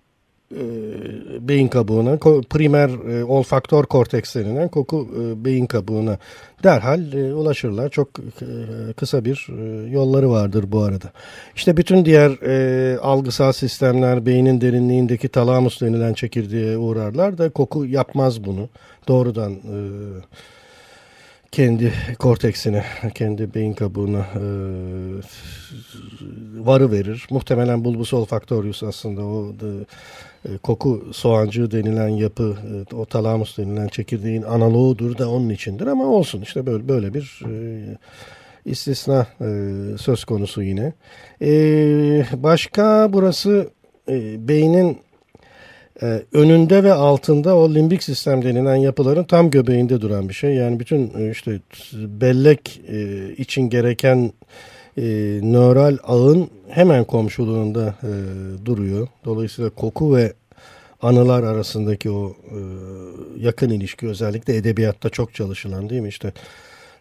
beyin 1.40 1.68
kabuğuna, 1.68 2.18
primer 2.50 2.90
e, 2.90 3.24
olfaktör 3.24 3.84
korteks 3.84 4.36
denilen 4.36 4.70
koku 4.70 5.08
e, 5.20 5.46
beyin 5.46 5.66
kabuğuna 5.66 6.18
derhal 6.64 7.14
e, 7.14 7.34
ulaşırlar. 7.34 7.90
Çok 7.90 8.10
e, 8.20 8.94
kısa 8.94 9.26
bir 9.26 9.48
e, 9.50 9.90
yolları 9.90 10.30
vardır 10.30 10.66
bu 10.72 10.84
arada. 10.84 11.12
İşte 11.56 11.78
bütün 11.78 12.06
diğer 12.06 12.32
e, 12.42 12.98
algısal 13.00 13.52
sistemler 13.52 14.26
beynin 14.26 14.62
derinliğindeki 14.62 15.28
talamus 15.28 15.82
denilen 15.82 16.14
çekirdeğe 16.14 16.78
uğrarlar 16.78 17.38
da 17.38 17.50
koku 17.50 17.86
yapmaz 17.86 18.44
bunu. 18.46 18.70
Doğrudan 19.08 19.52
e, 19.54 19.78
kendi 21.52 21.94
korteksine, 22.20 22.86
kendi 23.16 23.54
beyin 23.54 23.74
kabuğuna 23.74 24.20
e, 24.20 24.44
varı 26.66 26.92
verir. 26.92 27.28
Muhtemelen 27.30 27.84
bulbus 27.84 28.14
olfactorius 28.14 28.84
aslında 28.84 29.26
o 29.26 29.50
e, 29.50 29.70
koku 30.64 31.06
soğancığı 31.12 31.72
denilen 31.72 32.08
yapı, 32.08 32.58
e, 32.92 32.96
o 32.96 33.06
talamus 33.06 33.58
denilen 33.58 33.88
çekirdeğin 33.88 34.42
analoğudur 34.42 35.18
da 35.18 35.30
onun 35.30 35.50
içindir 35.50 35.88
ama 35.88 36.06
olsun 36.06 36.42
işte 36.42 36.66
böyle 36.66 36.88
böyle 36.88 37.14
bir 37.14 37.42
e, 37.50 37.52
istisna 38.66 39.28
e, 39.42 39.48
söz 39.98 40.26
konusu 40.26 40.64
yine. 40.64 40.94
E, 41.42 41.52
başka 42.34 43.14
burası 43.14 43.70
e, 44.10 44.48
beynin 44.48 44.98
e, 46.02 46.22
önünde 46.34 46.84
ve 46.84 46.94
altında 46.94 47.58
o 47.58 47.74
limbik 47.74 48.04
sistem 48.04 48.44
denilen 48.44 48.76
yapıların 48.76 49.24
tam 49.24 49.50
göbeğinde 49.50 50.02
duran 50.02 50.30
bir 50.30 50.34
şey. 50.34 50.56
Yani 50.56 50.80
bütün 50.80 51.12
e, 51.20 51.32
işte 51.32 51.60
bellek 51.94 52.82
e, 52.88 53.30
için 53.38 53.70
gereken 53.70 54.32
e, 54.98 55.04
nöral 55.44 55.98
ağın 56.04 56.50
hemen 56.70 57.04
komşuluğunda 57.04 57.96
e, 58.04 58.12
duruyor. 58.66 59.08
Dolayısıyla 59.26 59.70
koku 59.70 60.16
ve 60.16 60.34
anılar 61.02 61.44
arasındaki 61.44 62.12
o 62.12 62.30
e, 62.30 62.60
yakın 63.40 63.70
ilişki 63.70 64.08
özellikle 64.08 64.56
edebiyatta 64.56 65.10
çok 65.10 65.34
çalışılan 65.34 65.90
değil 65.90 66.02
mi? 66.02 66.10
İşte 66.10 66.34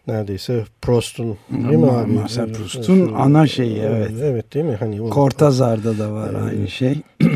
neredeyse 0.07 0.65
Proust'un 0.81 1.37
değil 1.51 1.77
mi 1.77 1.91
abi? 1.91 2.11
Marcel 2.11 2.53
Proust'un 2.53 3.13
ana 3.13 3.47
şeyi 3.47 3.77
evet. 3.77 4.11
Evet 4.21 4.53
değil 4.53 4.65
mi? 4.65 4.75
Hani 4.79 5.01
o, 5.01 5.09
Kortazar'da 5.09 5.99
da 5.99 6.11
var 6.11 6.33
aynı 6.33 6.67
şey. 6.67 6.97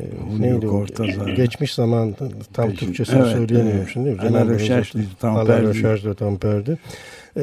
E, 0.00 0.02
neydi 0.40 0.68
o? 0.68 0.86
Geçmiş 1.36 1.74
zaman 1.74 2.14
tam 2.52 2.70
Geçin. 2.70 2.86
Türkçesini 2.86 3.20
evet, 3.20 3.32
söyleyemiyorum 3.32 3.88
şimdi. 3.88 4.20
Alain 4.20 5.68
Recherche 5.68 6.08
de 6.10 6.14
Tamperdi. 6.14 6.78
E, 7.36 7.42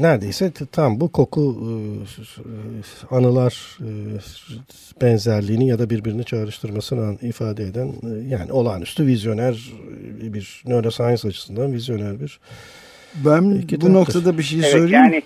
neredeyse 0.00 0.52
tam 0.72 1.00
bu 1.00 1.08
koku 1.08 1.56
e, 3.10 3.14
anılar 3.14 3.78
e, 3.80 3.90
benzerliğini 5.02 5.68
ya 5.68 5.78
da 5.78 5.90
birbirini 5.90 6.24
çağrıştırmasını 6.24 7.18
ifade 7.22 7.64
eden 7.64 7.88
e, 7.88 8.28
yani 8.28 8.52
olağanüstü 8.52 9.06
vizyoner 9.06 9.72
bir 10.22 10.62
neuroscience 10.66 11.28
açısından 11.28 11.72
vizyoner 11.72 12.20
bir 12.20 12.40
ben 13.14 13.62
bu 13.80 13.92
noktada 13.92 14.38
bir 14.38 14.42
şey 14.42 14.60
evet. 14.64 14.90
Yani, 14.90 15.22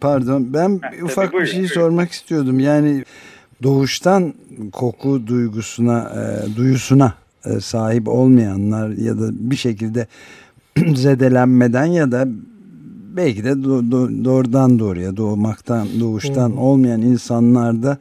Pardon 0.00 0.54
ben 0.54 0.80
ha, 0.82 0.90
ufak 1.02 1.32
bir 1.32 1.46
şey 1.46 1.58
buyurun. 1.58 1.74
sormak 1.74 2.12
istiyordum. 2.12 2.60
Yani 2.60 3.04
doğuştan 3.62 4.34
koku 4.72 5.26
duygusuna, 5.26 6.12
e, 6.16 6.56
duyusuna 6.56 7.14
e, 7.44 7.60
sahip 7.60 8.08
olmayanlar 8.08 8.88
ya 8.88 9.18
da 9.18 9.28
bir 9.32 9.56
şekilde 9.56 10.06
zedelenmeden 10.94 11.84
ya 11.84 12.12
da 12.12 12.28
belki 13.16 13.44
de 13.44 13.64
do, 13.64 13.90
do, 13.90 14.24
doğrudan 14.24 14.78
doğruya 14.78 15.16
doğmaktan, 15.16 15.88
doğuştan 16.00 16.48
hmm. 16.48 16.58
olmayan 16.58 17.02
insanlarda 17.02 17.98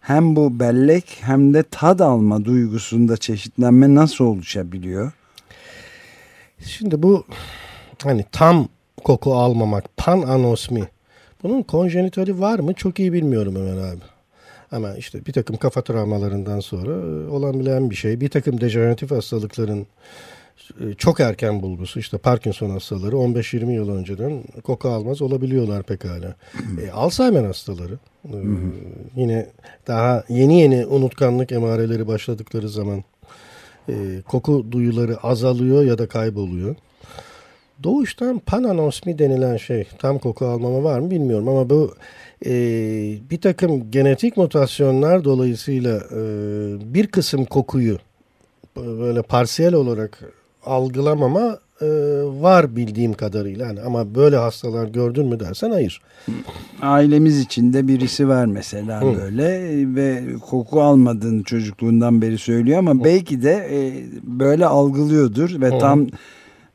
hem 0.00 0.36
bu 0.36 0.60
bellek 0.60 1.18
hem 1.20 1.54
de 1.54 1.62
tad 1.62 2.00
alma 2.00 2.44
duygusunda 2.44 3.16
çeşitlenme 3.16 3.94
nasıl 3.94 4.24
oluşabiliyor? 4.24 5.12
Şimdi 6.60 7.02
bu 7.02 7.24
hani 8.02 8.24
tam 8.32 8.68
koku 9.04 9.34
almamak, 9.34 9.96
pan 9.96 10.22
anosmi 10.22 10.88
bunun 11.42 11.62
konjenitali 11.62 12.40
var 12.40 12.58
mı 12.58 12.74
çok 12.74 12.98
iyi 12.98 13.12
bilmiyorum 13.12 13.56
Ömer 13.56 13.92
abi. 13.92 14.00
Ama 14.72 14.94
işte 14.94 15.26
bir 15.26 15.32
takım 15.32 15.56
kafa 15.56 15.82
travmalarından 15.82 16.60
sonra 16.60 16.90
e, 16.90 17.28
olan 17.28 17.60
bilen 17.60 17.90
bir 17.90 17.94
şey. 17.94 18.20
Bir 18.20 18.28
takım 18.28 18.60
dejeneratif 18.60 19.10
hastalıkların 19.10 19.86
çok 20.98 21.20
erken 21.20 21.62
bulgusu 21.62 21.98
işte 21.98 22.18
Parkinson 22.18 22.70
hastaları 22.70 23.16
15-20 23.16 23.72
yıl 23.72 23.90
önceden 23.90 24.44
koku 24.64 24.88
almaz 24.88 25.22
olabiliyorlar 25.22 25.82
pekala. 25.82 26.34
e, 26.86 26.90
Alzheimer 26.90 27.44
hastaları 27.44 27.98
e, 28.24 28.38
yine 29.16 29.46
daha 29.86 30.24
yeni 30.28 30.60
yeni 30.60 30.86
unutkanlık 30.86 31.52
emareleri 31.52 32.06
başladıkları 32.06 32.68
zaman 32.68 33.04
e, 33.88 33.94
koku 34.28 34.66
duyuları 34.72 35.16
azalıyor 35.16 35.84
ya 35.84 35.98
da 35.98 36.08
kayboluyor. 36.08 36.76
Doğuştan 37.82 38.38
pananosmi 38.38 39.18
denilen 39.18 39.56
şey 39.56 39.84
tam 39.98 40.18
koku 40.18 40.46
almama 40.46 40.84
var 40.84 40.98
mı 41.00 41.10
bilmiyorum 41.10 41.48
ama 41.48 41.70
bu 41.70 41.94
e, 42.46 42.50
bir 43.30 43.40
takım 43.40 43.90
genetik 43.90 44.36
mutasyonlar 44.36 45.24
dolayısıyla 45.24 45.96
e, 45.96 46.20
bir 46.94 47.06
kısım 47.06 47.44
kokuyu 47.44 47.98
böyle 48.76 49.22
parsiyel 49.22 49.74
olarak 49.74 50.20
algılamama 50.66 51.58
e, 51.80 51.86
var 52.40 52.76
bildiğim 52.76 53.12
kadarıyla. 53.12 53.66
Yani 53.66 53.80
ama 53.80 54.14
böyle 54.14 54.36
hastalar 54.36 54.86
gördün 54.88 55.26
mü 55.26 55.40
dersen 55.40 55.70
hayır. 55.70 56.00
Ailemiz 56.82 57.40
içinde 57.40 57.88
birisi 57.88 58.28
var 58.28 58.46
mesela 58.46 59.00
Hı. 59.02 59.16
böyle 59.16 59.50
ve 59.94 60.22
koku 60.50 60.82
almadığını 60.82 61.42
çocukluğundan 61.42 62.22
beri 62.22 62.38
söylüyor 62.38 62.78
ama 62.78 62.94
Hı. 62.94 63.04
belki 63.04 63.42
de 63.42 63.68
e, 63.70 64.04
böyle 64.22 64.66
algılıyordur 64.66 65.60
ve 65.60 65.74
Hı. 65.74 65.78
tam 65.78 66.06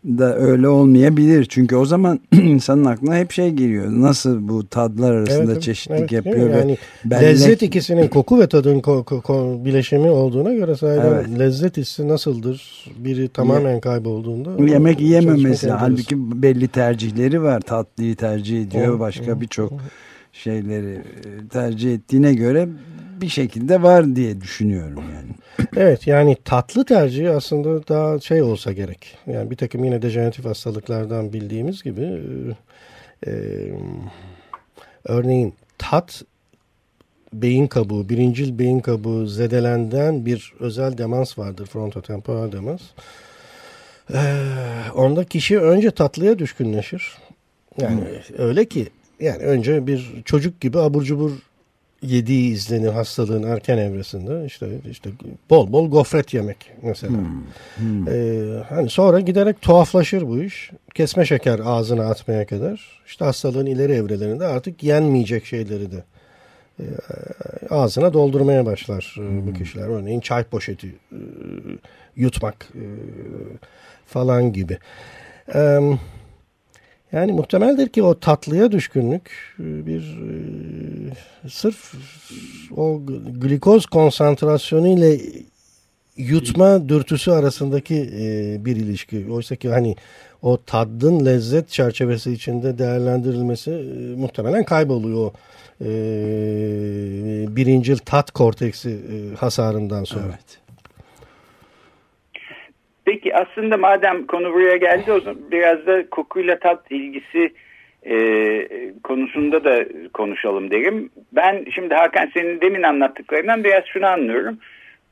da 0.06 0.38
öyle 0.38 0.68
olmayabilir. 0.68 1.46
Çünkü 1.50 1.76
o 1.76 1.86
zaman 1.86 2.20
insanın 2.32 2.86
aklına 2.86 3.18
hep 3.18 3.32
şey 3.32 3.50
geliyor. 3.50 3.86
Nasıl 3.90 4.48
bu 4.48 4.68
tadlar 4.68 5.14
arasında 5.14 5.52
evet, 5.52 5.62
çeşitlik 5.62 6.00
evet, 6.00 6.12
yapıyor. 6.12 6.50
Yani 6.50 6.78
bellek... 7.06 7.24
lezzet 7.24 7.62
ikisinin 7.62 8.08
koku 8.08 8.40
ve 8.40 8.48
tadın 8.48 8.80
ko 8.80 9.04
ko 9.04 9.62
bileşimi 9.66 10.10
olduğuna 10.10 10.54
göre 10.54 10.76
sadece 10.76 11.08
evet. 11.08 11.40
lezzet 11.40 11.78
hissi 11.78 12.08
nasıldır? 12.08 12.86
Biri 12.98 13.28
tamamen 13.28 13.80
kaybolduğunda. 13.80 14.64
Yemek 14.72 15.02
yiyememesi. 15.02 15.70
Halbuki 15.70 16.42
belli 16.42 16.68
tercihleri 16.68 17.44
var. 17.44 17.62
Tatlıyı 17.62 18.16
tercih 18.16 18.62
ediyor. 18.62 19.00
Başka 19.00 19.42
birçok 19.42 19.74
şeyleri 20.34 21.02
tercih 21.50 21.94
ettiğine 21.94 22.34
göre 22.34 22.70
bir 23.22 23.30
şekilde 23.30 23.82
var 23.82 24.16
diye 24.16 24.42
düşünüyorum 24.42 25.04
yani. 25.14 25.32
Evet 25.76 26.08
yani 26.08 26.38
tatlı 26.46 26.86
tercihi 26.86 27.30
aslında 27.30 27.88
daha 27.88 28.20
şey 28.20 28.42
olsa 28.42 28.72
gerek. 28.72 29.18
Yani 29.28 29.52
bir 29.52 29.56
takım 29.56 29.84
yine 29.84 30.02
dejeneratif 30.02 30.46
hastalıklardan 30.46 31.34
bildiğimiz 31.34 31.84
gibi 31.84 32.22
e, 33.28 33.32
örneğin 35.06 35.54
tat 35.78 36.24
beyin 37.34 37.68
kabuğu, 37.68 38.10
birincil 38.10 38.60
beyin 38.60 38.80
kabuğu 38.80 39.28
zedelenden 39.28 40.26
bir 40.26 40.54
özel 40.60 40.98
demans 40.98 41.38
vardır. 41.38 41.66
Frontotemporal 41.66 42.52
demans. 42.52 42.82
Ee, 44.14 44.20
onda 44.96 45.24
kişi 45.24 45.60
önce 45.60 45.92
tatlıya 45.92 46.40
düşkünleşir. 46.40 47.18
Yani 47.78 48.02
hmm. 48.02 48.46
öyle 48.46 48.66
ki 48.66 48.88
yani 49.20 49.44
önce 49.44 49.88
bir 49.88 50.24
çocuk 50.26 50.62
gibi 50.62 50.80
abur 50.80 51.04
cubur 51.04 51.32
yediği 52.02 52.54
izlenir 52.54 52.90
hastalığın 52.90 53.44
erken 53.44 53.78
evresinde 53.78 54.46
işte 54.46 54.68
işte 54.90 55.10
bol 55.50 55.72
bol 55.72 55.92
gofret 55.92 56.34
yemek 56.34 56.58
mesela. 56.82 57.14
Hmm, 57.14 57.44
hmm. 57.78 58.08
Ee, 58.08 58.64
hani 58.70 58.90
sonra 58.90 59.20
giderek 59.20 59.62
tuhaflaşır 59.62 60.28
bu 60.28 60.44
iş. 60.44 60.72
Kesme 60.96 61.26
şeker 61.26 61.60
ağzına 61.66 62.10
atmaya 62.10 62.46
kadar. 62.46 63.02
İşte 63.06 63.26
hastalığın 63.26 63.66
ileri 63.66 63.94
evrelerinde 63.94 64.46
artık 64.46 64.84
yenmeyecek 64.84 65.46
şeyleri 65.46 65.92
de 65.92 66.04
e, 66.80 66.86
ağzına 67.70 68.14
doldurmaya 68.14 68.66
başlar 68.66 69.16
e, 69.18 69.22
hmm. 69.22 69.48
bu 69.48 69.54
kişiler. 69.54 69.88
Örneğin 69.88 70.20
çay 70.20 70.44
poşeti 70.44 70.96
e, 71.12 71.20
yutmak 72.16 72.68
e, 72.76 72.86
falan 74.06 74.54
gibi. 74.54 74.78
Evet. 75.48 76.00
Yani 77.12 77.32
muhtemeldir 77.32 77.90
ki 77.90 78.04
o 78.04 78.20
tatlıya 78.20 78.72
düşkünlük 78.72 79.56
e, 79.60 79.86
bir 79.86 80.02
e, 80.02 81.50
sırf 81.50 81.94
o 82.78 83.02
glikoz 83.34 83.86
konsantrasyonu 83.86 84.88
ile 84.88 85.22
yutma 86.18 86.90
dürtüsü 86.90 87.32
arasındaki 87.32 87.96
e, 87.96 88.66
bir 88.66 88.76
ilişki. 88.76 89.28
Oysa 89.32 89.56
ki 89.56 89.70
hani 89.70 89.96
o 90.42 90.58
tadın 90.66 91.26
lezzet 91.26 91.70
çerçevesi 91.70 92.32
içinde 92.32 92.78
değerlendirilmesi 92.78 93.72
e, 93.72 94.16
muhtemelen 94.16 94.66
kayboluyor 94.66 95.32
e, 95.82 95.86
birincil 97.56 97.98
tat 97.98 98.32
korteksi 98.32 98.90
e, 98.90 99.36
hasarından 99.36 100.04
sonra. 100.04 100.26
Evet. 100.26 100.61
Peki 103.12 103.36
aslında 103.36 103.78
madem 103.78 104.28
konu 104.28 104.54
buraya 104.54 104.78
geldi 104.78 105.12
o 105.12 105.20
zaman 105.20 105.52
biraz 105.52 105.88
da 105.88 106.10
kokuyla 106.10 106.60
tat 106.60 106.92
ilgisi 106.92 107.54
e, 108.06 108.16
konusunda 109.04 109.64
da 109.64 109.86
konuşalım 110.14 110.72
derim. 110.72 111.10
Ben 111.32 111.66
şimdi 111.76 111.96
Hakan 111.96 112.30
senin 112.34 112.62
demin 112.62 112.84
anlattıklarından 112.84 113.64
biraz 113.64 113.86
şunu 113.86 114.08
anlıyorum. 114.08 114.58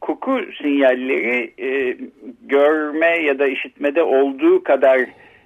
Koku 0.01 0.41
sinyalleri 0.62 1.53
e, 1.57 1.97
görme 2.41 3.17
ya 3.23 3.39
da 3.39 3.47
işitmede 3.47 4.03
olduğu 4.03 4.63
kadar 4.63 4.99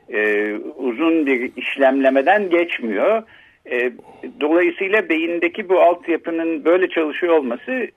e, 0.09 0.53
uzun 0.77 1.25
bir 1.25 1.51
işlemlemeden 1.57 2.49
geçmiyor. 2.49 3.23
E, 3.71 3.91
dolayısıyla 4.41 5.09
beyindeki 5.09 5.69
bu 5.69 5.81
altyapının 5.81 6.65
böyle 6.65 6.89
çalışıyor 6.89 7.33
olması 7.33 7.87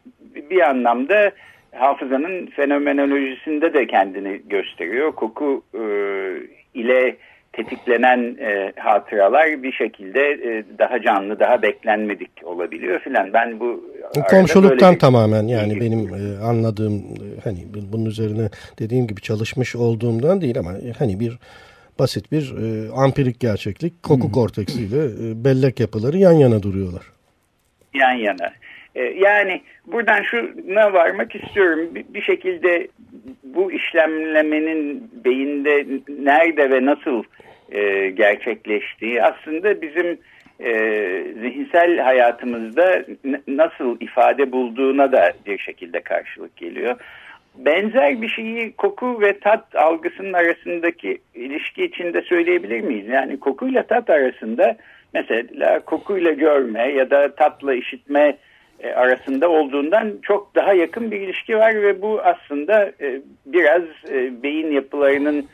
bir 0.50 0.70
anlamda 0.70 1.32
hafızanın 1.76 2.46
fenomenolojisinde 2.46 3.74
de 3.74 3.86
kendini 3.86 4.42
gösteriyor. 4.48 5.12
Koku 5.12 5.62
e, 5.74 5.82
ile 6.74 7.16
tetiklenen 7.52 8.36
e, 8.40 8.72
hatıralar 8.76 9.62
bir 9.62 9.72
şekilde 9.72 10.20
e, 10.20 10.64
daha 10.78 11.02
canlı, 11.02 11.40
daha 11.40 11.62
beklenmedik 11.62 12.30
olabiliyor 12.44 13.00
filan. 13.00 13.32
Ben 13.32 13.60
bu 13.60 13.84
Komşuluktan 14.30 14.98
tamamen 14.98 15.42
yani 15.42 15.80
benim 15.80 16.14
e, 16.14 16.44
anladığım 16.44 16.94
e, 16.94 17.40
hani 17.44 17.58
bunun 17.92 18.04
üzerine 18.04 18.48
dediğim 18.78 19.06
gibi 19.06 19.20
çalışmış 19.20 19.76
olduğumdan 19.76 20.40
değil 20.40 20.58
ama 20.58 20.72
hani 20.98 21.20
bir 21.20 21.38
basit 21.98 22.32
bir 22.32 22.54
e, 22.62 22.90
ampirik 22.92 23.40
gerçeklik 23.40 24.02
koku 24.02 24.32
korteksiyle 24.32 25.04
e, 25.04 25.44
bellek 25.44 25.80
yapıları 25.80 26.18
yan 26.18 26.32
yana 26.32 26.62
duruyorlar. 26.62 27.02
Yan 27.94 28.12
yana. 28.12 28.52
E, 28.96 29.02
yani 29.02 29.62
buradan 29.86 30.22
şuna 30.22 30.92
varmak 30.92 31.34
istiyorum. 31.34 31.94
Bir, 31.94 32.04
bir 32.08 32.22
şekilde 32.22 32.88
bu 33.44 33.72
işlemlemenin 33.72 35.10
beyinde 35.24 35.86
nerede 36.08 36.70
ve 36.70 36.84
nasıl 36.86 37.22
e, 37.72 38.10
gerçekleştiği 38.10 39.22
aslında 39.22 39.82
bizim 39.82 40.18
e, 40.60 40.72
zihinsel 41.40 41.98
hayatımızda 41.98 43.04
nasıl 43.48 44.00
ifade 44.00 44.52
bulduğuna 44.52 45.12
da 45.12 45.32
bir 45.46 45.58
şekilde 45.58 46.00
karşılık 46.00 46.56
geliyor. 46.56 46.96
Benzer 47.56 48.22
bir 48.22 48.28
şeyi 48.28 48.72
koku 48.72 49.20
ve 49.20 49.38
tat 49.38 49.74
algısının 49.74 50.32
arasındaki 50.32 51.18
ilişki 51.34 51.84
içinde 51.84 52.22
söyleyebilir 52.22 52.80
miyiz? 52.80 53.08
Yani 53.08 53.40
kokuyla 53.40 53.82
tat 53.82 54.10
arasında 54.10 54.76
mesela 55.14 55.80
kokuyla 55.80 56.32
görme 56.32 56.92
ya 56.92 57.10
da 57.10 57.34
tatla 57.34 57.74
işitme 57.74 58.36
e, 58.80 58.90
arasında 58.90 59.48
olduğundan 59.48 60.18
çok 60.22 60.54
daha 60.54 60.72
yakın 60.72 61.10
bir 61.10 61.20
ilişki 61.20 61.56
var 61.56 61.82
ve 61.82 62.02
bu 62.02 62.20
aslında 62.22 62.92
e, 63.00 63.22
biraz 63.46 63.82
e, 64.10 64.42
beyin 64.42 64.72
yapılarının 64.72 65.48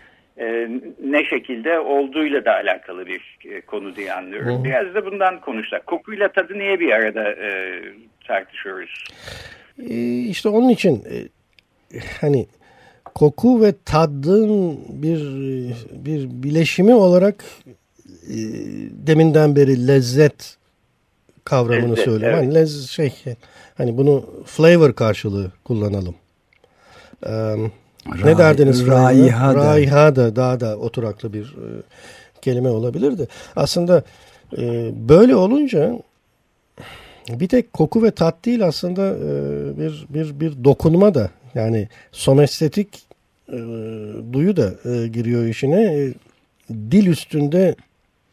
ne 1.05 1.25
şekilde 1.25 1.79
olduğuyla 1.79 2.45
da 2.45 2.55
alakalı 2.55 3.07
bir 3.07 3.21
konu 3.67 3.97
diye 3.97 4.13
anlıyorum. 4.13 4.65
Biraz 4.65 4.95
da 4.95 5.07
bundan 5.07 5.41
konuşsak. 5.41 5.87
Kokuyla 5.87 6.33
tadı 6.33 6.59
niye 6.59 6.81
bir 6.81 6.93
arada 6.93 7.35
tartışıyoruz? 8.27 9.05
İşte 10.29 10.49
onun 10.49 10.69
için 10.69 11.05
hani 12.21 12.47
koku 13.15 13.63
ve 13.63 13.73
tadın 13.85 14.79
bir 15.03 15.21
bir 15.93 16.43
bileşimi 16.43 16.95
olarak 16.95 17.45
deminden 19.07 19.57
beri 19.57 19.89
lezzet 19.89 20.57
kavramını 21.45 21.91
lezzet, 21.93 22.05
söylüyorum. 22.05 22.39
Evet. 22.39 22.47
Hani 22.47 22.55
lez 22.55 22.91
şey 22.91 23.13
hani 23.75 23.97
bunu 23.97 24.25
flavor 24.47 24.93
karşılığı 24.93 25.53
kullanalım. 25.65 26.15
Ee, 27.27 27.57
ne 28.25 28.39
derdiniz? 28.39 28.87
Raiha, 28.87 29.55
raiha 29.55 30.17
da 30.17 30.37
daha 30.37 30.61
da 30.61 30.77
oturaklı 30.77 31.33
bir 31.33 31.45
e, 31.45 31.67
kelime 32.43 32.69
olabilirdi. 32.69 33.29
Aslında 33.57 34.03
e, 34.59 34.91
böyle 35.09 35.37
olunca 35.37 35.99
bir 37.29 37.49
tek 37.49 37.73
koku 37.73 38.03
ve 38.03 38.11
tat 38.11 38.45
değil 38.45 38.67
aslında 38.67 39.09
e, 39.09 39.31
bir 39.79 40.07
bir 40.09 40.41
bir 40.41 40.65
dokunma 40.65 41.15
da 41.15 41.31
yani 41.55 41.89
somestetik 42.13 43.03
e, 43.49 43.59
duyu 44.33 44.57
da 44.57 44.75
e, 44.85 45.09
giriyor 45.09 45.45
işine. 45.45 45.83
E, 45.83 46.15
dil 46.71 47.07
üstünde 47.07 47.75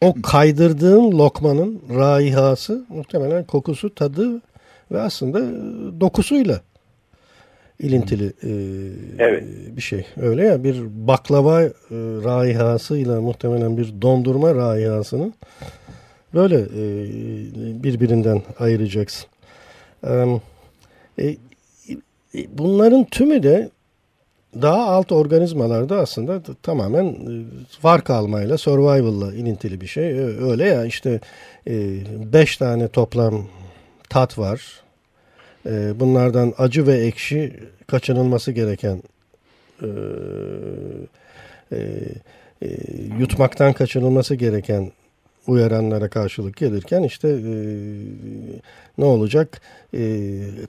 o 0.00 0.14
kaydırdığın 0.22 1.18
lokmanın 1.18 1.82
raihası 1.94 2.84
muhtemelen 2.88 3.44
kokusu, 3.44 3.94
tadı 3.94 4.40
ve 4.92 5.00
aslında 5.00 5.40
dokusuyla 6.00 6.60
ilintili 7.78 8.26
e, 8.26 8.50
evet. 9.18 9.44
bir 9.76 9.82
şey. 9.82 10.06
Öyle 10.16 10.44
ya 10.44 10.64
bir 10.64 10.82
baklava 11.06 11.62
e, 11.62 11.70
raihasıyla 12.24 13.20
muhtemelen 13.20 13.76
bir 13.76 14.02
dondurma 14.02 14.54
raihasını 14.54 15.32
böyle 16.34 16.56
e, 16.56 16.82
birbirinden 17.82 18.42
ayıracaksın. 18.58 19.26
E, 21.18 21.24
e, 21.28 21.36
bunların 22.58 23.04
tümü 23.04 23.42
de 23.42 23.70
daha 24.54 24.86
alt 24.86 25.12
organizmalarda 25.12 25.98
aslında 25.98 26.42
tamamen 26.62 27.04
e, 27.04 27.44
var 27.82 28.04
kalmayla, 28.04 28.58
survival'la 28.58 29.34
ilintili 29.34 29.80
bir 29.80 29.86
şey. 29.86 30.18
Öyle 30.20 30.64
ya 30.64 30.84
işte 30.84 31.20
e, 31.66 31.72
beş 32.32 32.56
tane 32.56 32.88
toplam 32.88 33.46
tat 34.08 34.38
var. 34.38 34.82
E, 35.66 36.00
bunlardan 36.00 36.54
acı 36.58 36.86
ve 36.86 36.94
ekşi 36.94 37.60
kaçınılması 37.86 38.52
gereken 38.52 39.02
yutmaktan 43.18 43.72
kaçınılması 43.72 44.34
gereken 44.34 44.92
uyaranlara 45.46 46.08
karşılık 46.08 46.56
gelirken 46.56 47.02
işte 47.02 47.38
ne 48.98 49.04
olacak? 49.04 49.60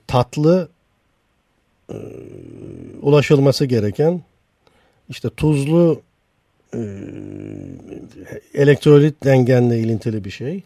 tatlı 0.06 0.68
e, 1.92 1.96
ulaşılması 3.02 3.64
gereken 3.64 4.20
işte 5.08 5.30
tuzlu 5.30 6.00
e, 6.74 6.80
elektrolit 8.54 9.24
dengenle 9.24 9.78
ilintili 9.78 10.24
bir 10.24 10.30
şey. 10.30 10.62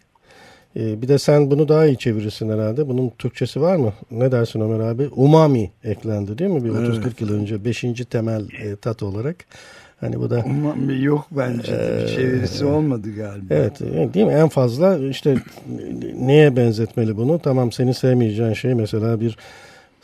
E, 0.76 1.02
bir 1.02 1.08
de 1.08 1.18
sen 1.18 1.50
bunu 1.50 1.68
daha 1.68 1.86
iyi 1.86 1.98
çevirirsin 1.98 2.48
herhalde. 2.48 2.88
Bunun 2.88 3.12
Türkçesi 3.18 3.60
var 3.60 3.76
mı? 3.76 3.92
Ne 4.10 4.32
dersin 4.32 4.60
Ömer 4.60 4.80
abi? 4.80 5.08
Umami 5.08 5.70
eklendi 5.84 6.38
değil 6.38 6.50
mi? 6.50 6.64
Bir 6.64 6.70
evet. 6.70 6.88
30-40 6.88 7.10
yıl 7.20 7.34
önce. 7.34 7.64
Beşinci 7.64 8.04
temel 8.04 8.48
e, 8.62 8.76
tat 8.76 9.02
olarak. 9.02 9.36
Hani 10.00 10.20
bu 10.20 10.30
da 10.30 10.44
Umami 10.46 11.02
yok 11.02 11.26
bence. 11.30 11.72
E, 11.72 12.08
çevirisi 12.08 12.64
olmadı 12.64 13.14
galiba. 13.16 13.54
Evet, 13.54 13.80
değil 14.14 14.26
mi? 14.26 14.32
En 14.32 14.48
fazla 14.48 14.98
işte 14.98 15.36
neye 16.20 16.56
benzetmeli 16.56 17.16
bunu? 17.16 17.38
Tamam 17.38 17.72
seni 17.72 17.94
sevmeyeceğin 17.94 18.52
şey 18.52 18.74
mesela 18.74 19.20
bir 19.20 19.36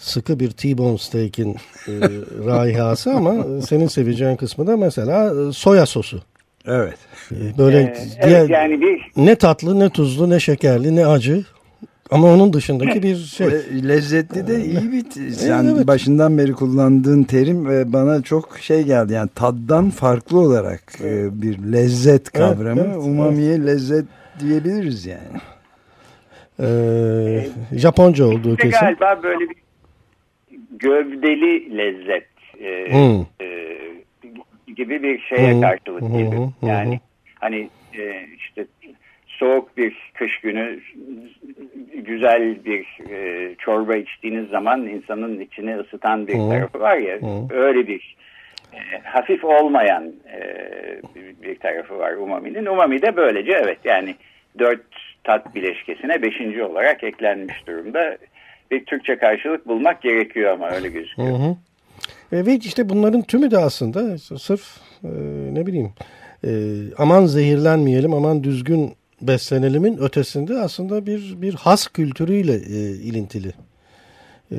sıkı 0.02 0.40
bir 0.40 0.50
T-bone 0.50 0.98
steak'in 0.98 1.52
e, 1.52 1.56
raihası 2.46 3.12
ama 3.12 3.60
senin 3.60 3.86
seveceğin 3.86 4.36
kısmı 4.36 4.66
da 4.66 4.76
mesela 4.76 5.48
e, 5.48 5.52
soya 5.52 5.86
sosu. 5.86 6.22
Evet. 6.66 6.98
E, 7.32 7.58
böyle 7.58 7.80
ee, 7.80 7.96
diğer, 8.26 8.40
evet 8.40 8.50
yani 8.50 8.80
bir... 8.80 9.00
ne 9.16 9.36
tatlı 9.36 9.80
ne 9.80 9.90
tuzlu 9.90 10.30
ne 10.30 10.40
şekerli 10.40 10.96
ne 10.96 11.06
acı 11.06 11.44
ama 12.10 12.32
onun 12.34 12.52
dışındaki 12.52 13.02
bir 13.02 13.16
şey. 13.16 13.48
Lezzetli 13.88 14.46
de 14.46 14.64
iyi 14.64 14.92
bir 14.92 15.32
sen 15.32 15.64
evet. 15.64 15.86
başından 15.86 16.38
beri 16.38 16.52
kullandığın 16.52 17.22
terim 17.22 17.68
ve 17.68 17.92
bana 17.92 18.22
çok 18.22 18.58
şey 18.58 18.82
geldi. 18.82 19.12
Yani 19.12 19.30
taddan 19.34 19.90
farklı 19.90 20.40
olarak 20.40 20.82
e, 21.04 21.42
bir 21.42 21.58
lezzet 21.72 22.30
kavramı. 22.30 22.80
Evet, 22.80 22.92
evet, 22.94 23.04
Umamiye 23.04 23.54
evet. 23.54 23.66
lezzet 23.66 24.04
diyebiliriz 24.40 25.06
yani. 25.06 25.40
Ee, 26.60 27.46
Japonca 27.72 28.24
olduğu 28.24 28.56
kesin. 28.56 28.80
Galiba 28.80 29.20
böyle 29.22 29.40
bir 29.40 29.61
gövdeli 30.70 31.78
lezzet 31.78 32.26
e, 32.60 32.92
hmm. 32.92 33.26
e, 33.40 33.78
gibi 34.76 35.02
bir 35.02 35.18
şeye 35.20 35.54
hmm. 35.54 35.60
karşılık. 35.60 36.02
Hmm. 36.02 36.68
Yani 36.68 37.00
hani 37.34 37.68
e, 37.98 38.26
işte 38.38 38.66
soğuk 39.26 39.76
bir 39.76 40.12
kış 40.14 40.40
günü 40.40 40.80
güzel 41.94 42.64
bir 42.64 43.10
e, 43.10 43.54
çorba 43.58 43.96
içtiğiniz 43.96 44.48
zaman 44.48 44.86
insanın 44.86 45.40
içini 45.40 45.76
ısıtan 45.76 46.26
bir 46.26 46.34
hmm. 46.34 46.50
tarafı 46.50 46.80
var 46.80 46.96
ya 46.96 47.20
hmm. 47.20 47.50
öyle 47.50 47.86
bir 47.88 48.16
e, 48.72 48.98
hafif 49.04 49.44
olmayan 49.44 50.12
e, 50.32 50.40
bir, 51.14 51.48
bir 51.48 51.58
tarafı 51.58 51.98
var 51.98 52.12
umami'nin. 52.12 52.66
Umami 52.66 53.02
de 53.02 53.16
böylece 53.16 53.52
evet 53.52 53.78
yani 53.84 54.14
dört 54.58 54.82
tat 55.24 55.54
bileşkesine 55.54 56.22
beşinci 56.22 56.62
olarak 56.62 57.04
eklenmiş 57.04 57.66
durumda 57.66 58.18
bir 58.72 58.84
Türkçe 58.84 59.18
karşılık 59.18 59.68
bulmak 59.68 60.02
gerekiyor 60.02 60.52
ama 60.52 60.70
öyle 60.70 60.88
gözüküyor. 60.88 61.38
Hı 61.38 61.42
hı. 61.42 61.56
Ve 62.32 62.56
işte 62.56 62.88
bunların 62.88 63.22
tümü 63.22 63.50
de 63.50 63.58
aslında 63.58 64.18
sırf 64.18 64.80
e, 65.04 65.08
ne 65.52 65.66
bileyim 65.66 65.92
e, 66.44 66.50
aman 66.98 67.26
zehirlenmeyelim 67.26 68.14
aman 68.14 68.44
düzgün 68.44 68.94
beslenelimin 69.22 69.98
ötesinde 69.98 70.58
aslında 70.58 71.06
bir 71.06 71.42
bir 71.42 71.54
has 71.54 71.86
kültürüyle 71.86 72.54
e, 72.54 72.90
ilintili 72.90 73.52
e, 74.52 74.58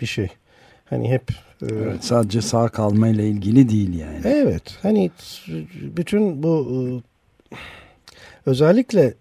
bir 0.00 0.06
şey. 0.06 0.28
Hani 0.90 1.10
hep 1.10 1.22
e, 1.62 1.66
evet, 1.72 2.04
sadece 2.04 2.40
sağ 2.40 2.68
kalmayla 2.68 3.24
ilgili 3.24 3.68
değil 3.68 3.98
yani. 3.98 4.20
Evet. 4.24 4.78
Hani 4.82 5.10
bütün 5.96 6.42
bu 6.42 6.68
e, 6.72 7.56
özellikle 8.46 9.14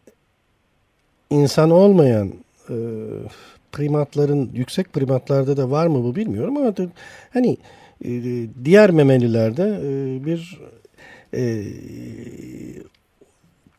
insan 1.30 1.72
olmayan 1.72 2.34
e, 2.70 2.76
primatların 3.72 4.50
yüksek 4.54 4.94
primatlarda 4.94 5.58
da 5.58 5.72
var 5.72 5.88
mı 5.88 6.04
bu 6.04 6.16
bilmiyorum 6.16 6.58
ama 6.58 6.74
hani 7.34 7.58
e, 8.06 8.12
diğer 8.66 8.92
memelilerde 8.92 9.80
e, 9.84 10.26
bir 10.26 10.60
e, 11.34 11.64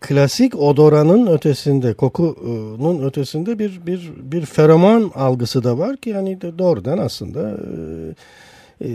klasik 0.00 0.58
odoranın 0.58 1.26
ötesinde, 1.26 1.94
kokunun 1.94 3.02
ötesinde 3.02 3.58
bir 3.58 3.86
bir 3.86 4.10
bir 4.16 4.46
feromon 4.46 5.12
algısı 5.14 5.64
da 5.64 5.78
var 5.78 5.96
ki 5.96 6.10
yani 6.10 6.40
doğrudan 6.40 6.98
aslında 6.98 7.50
e, 7.50 8.88
e, 8.88 8.90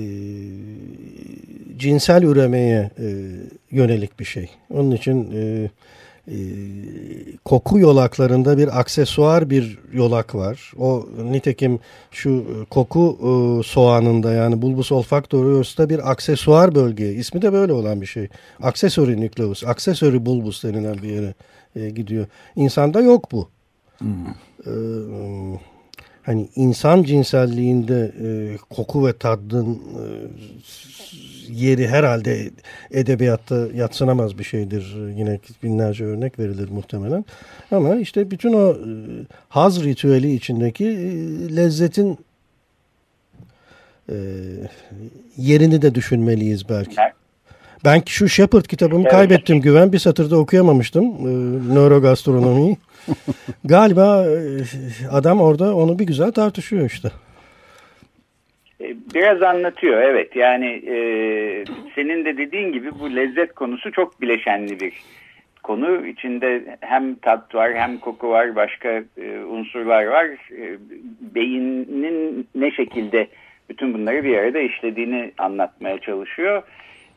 cinsel 1.77 2.23
üremeye 2.23 2.91
e, 2.99 3.07
yönelik 3.71 4.19
bir 4.19 4.25
şey. 4.25 4.49
Onun 4.69 4.91
için 4.91 5.31
e, 5.33 5.69
e, 6.27 6.37
koku 7.45 7.79
yolaklarında 7.79 8.57
bir 8.57 8.79
aksesuar 8.79 9.49
bir 9.49 9.79
yolak 9.93 10.35
var. 10.35 10.71
O 10.77 11.05
nitekim 11.31 11.79
şu 12.11 12.45
koku 12.69 13.17
e, 13.19 13.63
soğanında 13.63 14.33
yani 14.33 14.61
bulbus 14.61 14.91
olfactorious'ta 14.91 15.89
bir 15.89 16.11
aksesuar 16.11 16.75
bölge. 16.75 17.13
İsmi 17.13 17.41
de 17.41 17.53
böyle 17.53 17.73
olan 17.73 18.01
bir 18.01 18.05
şey. 18.05 18.27
Accessory 18.61 19.21
nucleus, 19.21 19.63
accessory 19.63 20.25
bulbus 20.25 20.63
denilen 20.63 20.97
bir 20.97 21.09
yere 21.09 21.33
e, 21.75 21.89
gidiyor. 21.89 22.27
İnsanda 22.55 23.01
yok 23.01 23.31
bu. 23.31 23.49
Hmm. 23.97 24.09
Ee, 24.67 25.59
hani 26.23 26.49
insan 26.55 27.03
cinselliğinde 27.03 28.11
e, 28.23 28.57
koku 28.69 29.07
ve 29.07 29.17
tadın 29.17 29.73
e, 29.73 30.05
yeri 31.49 31.87
herhalde 31.87 32.49
edebiyatta 32.91 33.67
yatsınamaz 33.75 34.37
bir 34.37 34.43
şeydir. 34.43 34.95
Yine 35.17 35.39
binlerce 35.63 36.05
örnek 36.05 36.39
verilir 36.39 36.69
muhtemelen. 36.69 37.25
Ama 37.71 37.95
işte 37.95 38.31
bütün 38.31 38.53
o 38.53 38.71
e, 38.71 38.75
haz 39.49 39.83
ritüeli 39.83 40.33
içindeki 40.33 40.85
e, 40.85 41.55
lezzetin 41.55 42.17
e, 44.09 44.15
yerini 45.37 45.81
de 45.81 45.95
düşünmeliyiz 45.95 46.69
belki. 46.69 46.95
Ben 47.85 48.03
şu 48.05 48.29
Shepard 48.29 48.65
kitabımı 48.65 49.01
evet. 49.01 49.11
kaybettim 49.11 49.61
güven. 49.61 49.93
Bir 49.93 49.99
satırda 49.99 50.37
okuyamamıştım. 50.37 51.03
E, 51.03 51.29
nörogastronomiyi. 51.73 52.77
Galiba 53.65 54.27
adam 55.11 55.41
orada 55.41 55.75
onu 55.75 55.99
bir 55.99 56.05
güzel 56.05 56.31
tartışıyor 56.31 56.85
işte. 56.85 57.11
E, 58.81 58.95
biraz 59.13 59.41
anlatıyor 59.41 60.01
evet 60.01 60.35
yani 60.35 60.67
e, 60.87 60.95
senin 61.95 62.25
de 62.25 62.37
dediğin 62.37 62.71
gibi 62.71 62.91
bu 62.99 63.15
lezzet 63.15 63.53
konusu 63.53 63.91
çok 63.91 64.21
bileşenli 64.21 64.79
bir 64.79 64.93
konu. 65.63 66.07
içinde 66.07 66.77
hem 66.81 67.15
tat 67.15 67.55
var 67.55 67.73
hem 67.75 67.97
koku 67.97 68.29
var 68.29 68.55
başka 68.55 68.89
e, 69.17 69.39
unsurlar 69.49 70.05
var. 70.05 70.25
E, 70.51 70.77
beynin 71.35 72.47
ne 72.55 72.71
şekilde 72.71 73.27
bütün 73.69 73.93
bunları 73.93 74.23
bir 74.23 74.37
arada 74.37 74.59
işlediğini 74.59 75.31
anlatmaya 75.37 75.97
çalışıyor. 75.97 76.63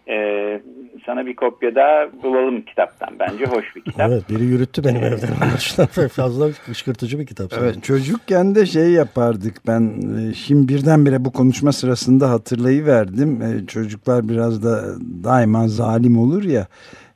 Ee, 0.08 0.62
sana 1.06 1.26
bir 1.26 1.36
kopya 1.36 1.74
daha 1.74 2.22
bulalım 2.22 2.62
kitaptan. 2.62 3.08
Bence 3.18 3.44
hoş 3.44 3.76
bir 3.76 3.80
kitap. 3.80 4.10
Evet 4.10 4.30
biri 4.30 4.44
yürüttü 4.44 4.84
benim 4.84 5.04
evden 5.04 5.32
anlaşılan. 5.42 5.86
Fazla 6.08 6.48
kışkırtıcı 6.66 7.18
bir 7.18 7.26
kitap. 7.26 7.52
Evet 7.60 7.84
çocukken 7.84 8.54
de 8.54 8.66
şey 8.66 8.90
yapardık 8.90 9.66
ben. 9.66 9.82
E, 10.18 10.34
şimdi 10.34 10.68
birdenbire 10.74 11.24
bu 11.24 11.32
konuşma 11.32 11.72
sırasında 11.72 12.30
hatırlayıverdim. 12.30 13.42
E, 13.42 13.66
çocuklar 13.66 14.28
biraz 14.28 14.62
da 14.62 14.84
daima 15.24 15.68
zalim 15.68 16.18
olur 16.18 16.42
ya. 16.44 16.66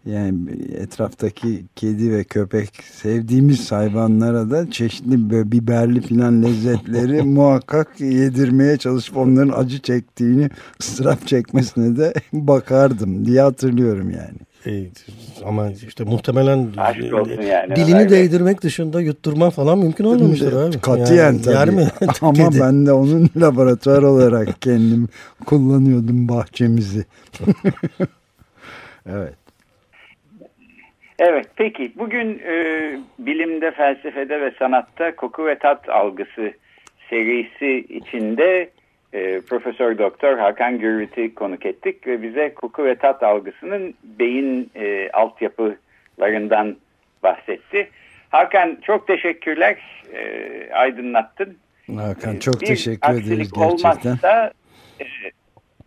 Yani 0.07 0.51
etraftaki 0.79 1.65
kedi 1.77 2.13
ve 2.13 2.25
köpek 2.25 2.69
sevdiğimiz 2.93 3.73
hayvanlara 3.73 4.51
da 4.51 4.71
çeşitli 4.71 5.31
böyle 5.31 5.53
biberli 5.53 6.01
filan 6.01 6.43
lezzetleri 6.43 7.23
muhakkak 7.23 8.01
yedirmeye 8.01 8.77
çalışıp 8.77 9.17
onların 9.17 9.53
acı 9.59 9.79
çektiğini 9.79 10.51
ıstırap 10.81 11.27
çekmesine 11.27 11.97
de 11.97 12.13
bakardım 12.33 13.27
diye 13.27 13.41
hatırlıyorum 13.41 14.11
yani. 14.11 14.39
E, 14.67 14.91
ama 15.45 15.71
işte 15.71 16.05
muhtemelen 16.05 16.69
yani, 16.77 17.77
dilini 17.77 17.99
öyle. 17.99 18.11
değdirmek 18.11 18.63
dışında 18.63 19.01
yutturma 19.01 19.51
falan 19.51 19.79
mümkün 19.79 20.05
olmamıştır 20.05 20.53
abi. 20.53 20.79
Katiyen 20.79 21.17
yani, 21.17 21.43
tabii. 21.43 21.55
Yer 21.55 21.71
mi? 21.71 21.89
Ama 22.21 22.53
ben 22.61 22.87
de 22.87 22.93
onun 22.93 23.31
laboratuvar 23.37 24.03
olarak 24.03 24.63
kendim 24.63 25.09
kullanıyordum 25.47 26.29
bahçemizi. 26.29 27.05
evet. 29.07 29.42
Evet 31.25 31.47
peki 31.57 31.93
bugün 31.97 32.43
e, 32.47 32.55
bilimde, 33.19 33.71
felsefede 33.71 34.41
ve 34.41 34.53
sanatta 34.59 35.17
koku 35.17 35.47
ve 35.47 35.59
tat 35.59 35.89
algısı 35.89 36.53
serisi 37.11 37.79
içinde 37.89 38.71
e, 39.13 39.41
Profesör 39.41 39.99
Doktor 39.99 40.39
Hakan 40.39 40.79
Gürvit'i 40.79 41.35
konuk 41.35 41.67
ettik 41.67 42.07
ve 42.07 42.23
bize 42.23 42.55
koku 42.55 42.85
ve 42.85 42.95
tat 42.95 43.23
algısının 43.23 43.95
beyin 44.05 44.71
e, 44.75 45.11
altyapılarından 45.11 46.77
bahsetti. 47.23 47.91
Hakan 48.31 48.79
çok 48.83 49.07
teşekkürler 49.07 50.05
e, 50.15 50.75
aydınlattın. 50.75 51.57
Hakan 51.97 52.37
çok 52.37 52.63
e, 52.63 52.67
teşekkür 52.67 53.13
ederiz 53.13 53.53
gerçekten. 53.53 53.63
olmazsa 53.63 54.53
e, 55.01 55.05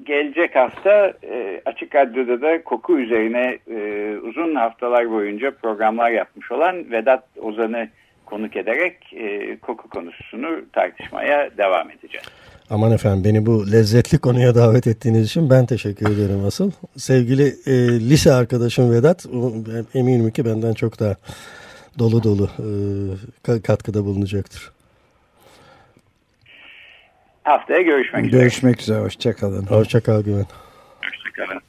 gelecek 0.05 0.55
hafta 0.55 1.13
e, 1.23 1.61
Açık 1.65 1.95
Radyo'da 1.95 2.41
da 2.41 2.63
koku 2.63 2.99
üzerine 2.99 3.57
e, 3.67 4.17
uzun 4.17 4.55
haftalar 4.55 5.11
boyunca 5.11 5.51
programlar 5.51 6.11
yapmış 6.11 6.51
olan 6.51 6.91
Vedat 6.91 7.23
Ozan'ı 7.41 7.89
konuk 8.25 8.55
ederek 8.55 9.13
e, 9.13 9.57
koku 9.57 9.89
konusunu 9.89 10.61
tartışmaya 10.73 11.49
devam 11.57 11.91
edeceğiz. 11.91 12.25
Aman 12.69 12.91
efendim 12.91 13.23
beni 13.23 13.45
bu 13.45 13.71
lezzetli 13.71 14.17
konuya 14.17 14.55
davet 14.55 14.87
ettiğiniz 14.87 15.25
için 15.25 15.49
ben 15.49 15.65
teşekkür 15.65 16.05
ederim 16.05 16.45
asıl. 16.47 16.71
Sevgili 16.97 17.47
e, 17.65 17.73
lise 18.09 18.33
arkadaşım 18.33 18.91
Vedat 18.91 19.25
eminim 19.93 20.31
ki 20.31 20.45
benden 20.45 20.73
çok 20.73 20.99
daha 20.99 21.15
dolu 21.99 22.23
dolu 22.23 22.49
e, 23.47 23.61
katkıda 23.61 24.05
bulunacaktır. 24.05 24.74
Haftaya 27.45 27.81
görüşmek 27.81 28.25
üzere. 28.25 28.41
Görüşmek 28.41 28.81
üzere. 28.81 28.99
Hoşçakalın. 28.99 29.65
Hoşçakal 29.65 30.23
Güven. 30.23 30.45
Hoşçakalın. 31.05 31.61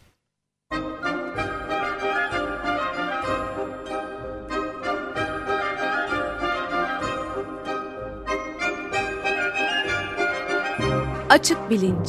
Açık 11.31 11.71
Bilinç 11.71 12.09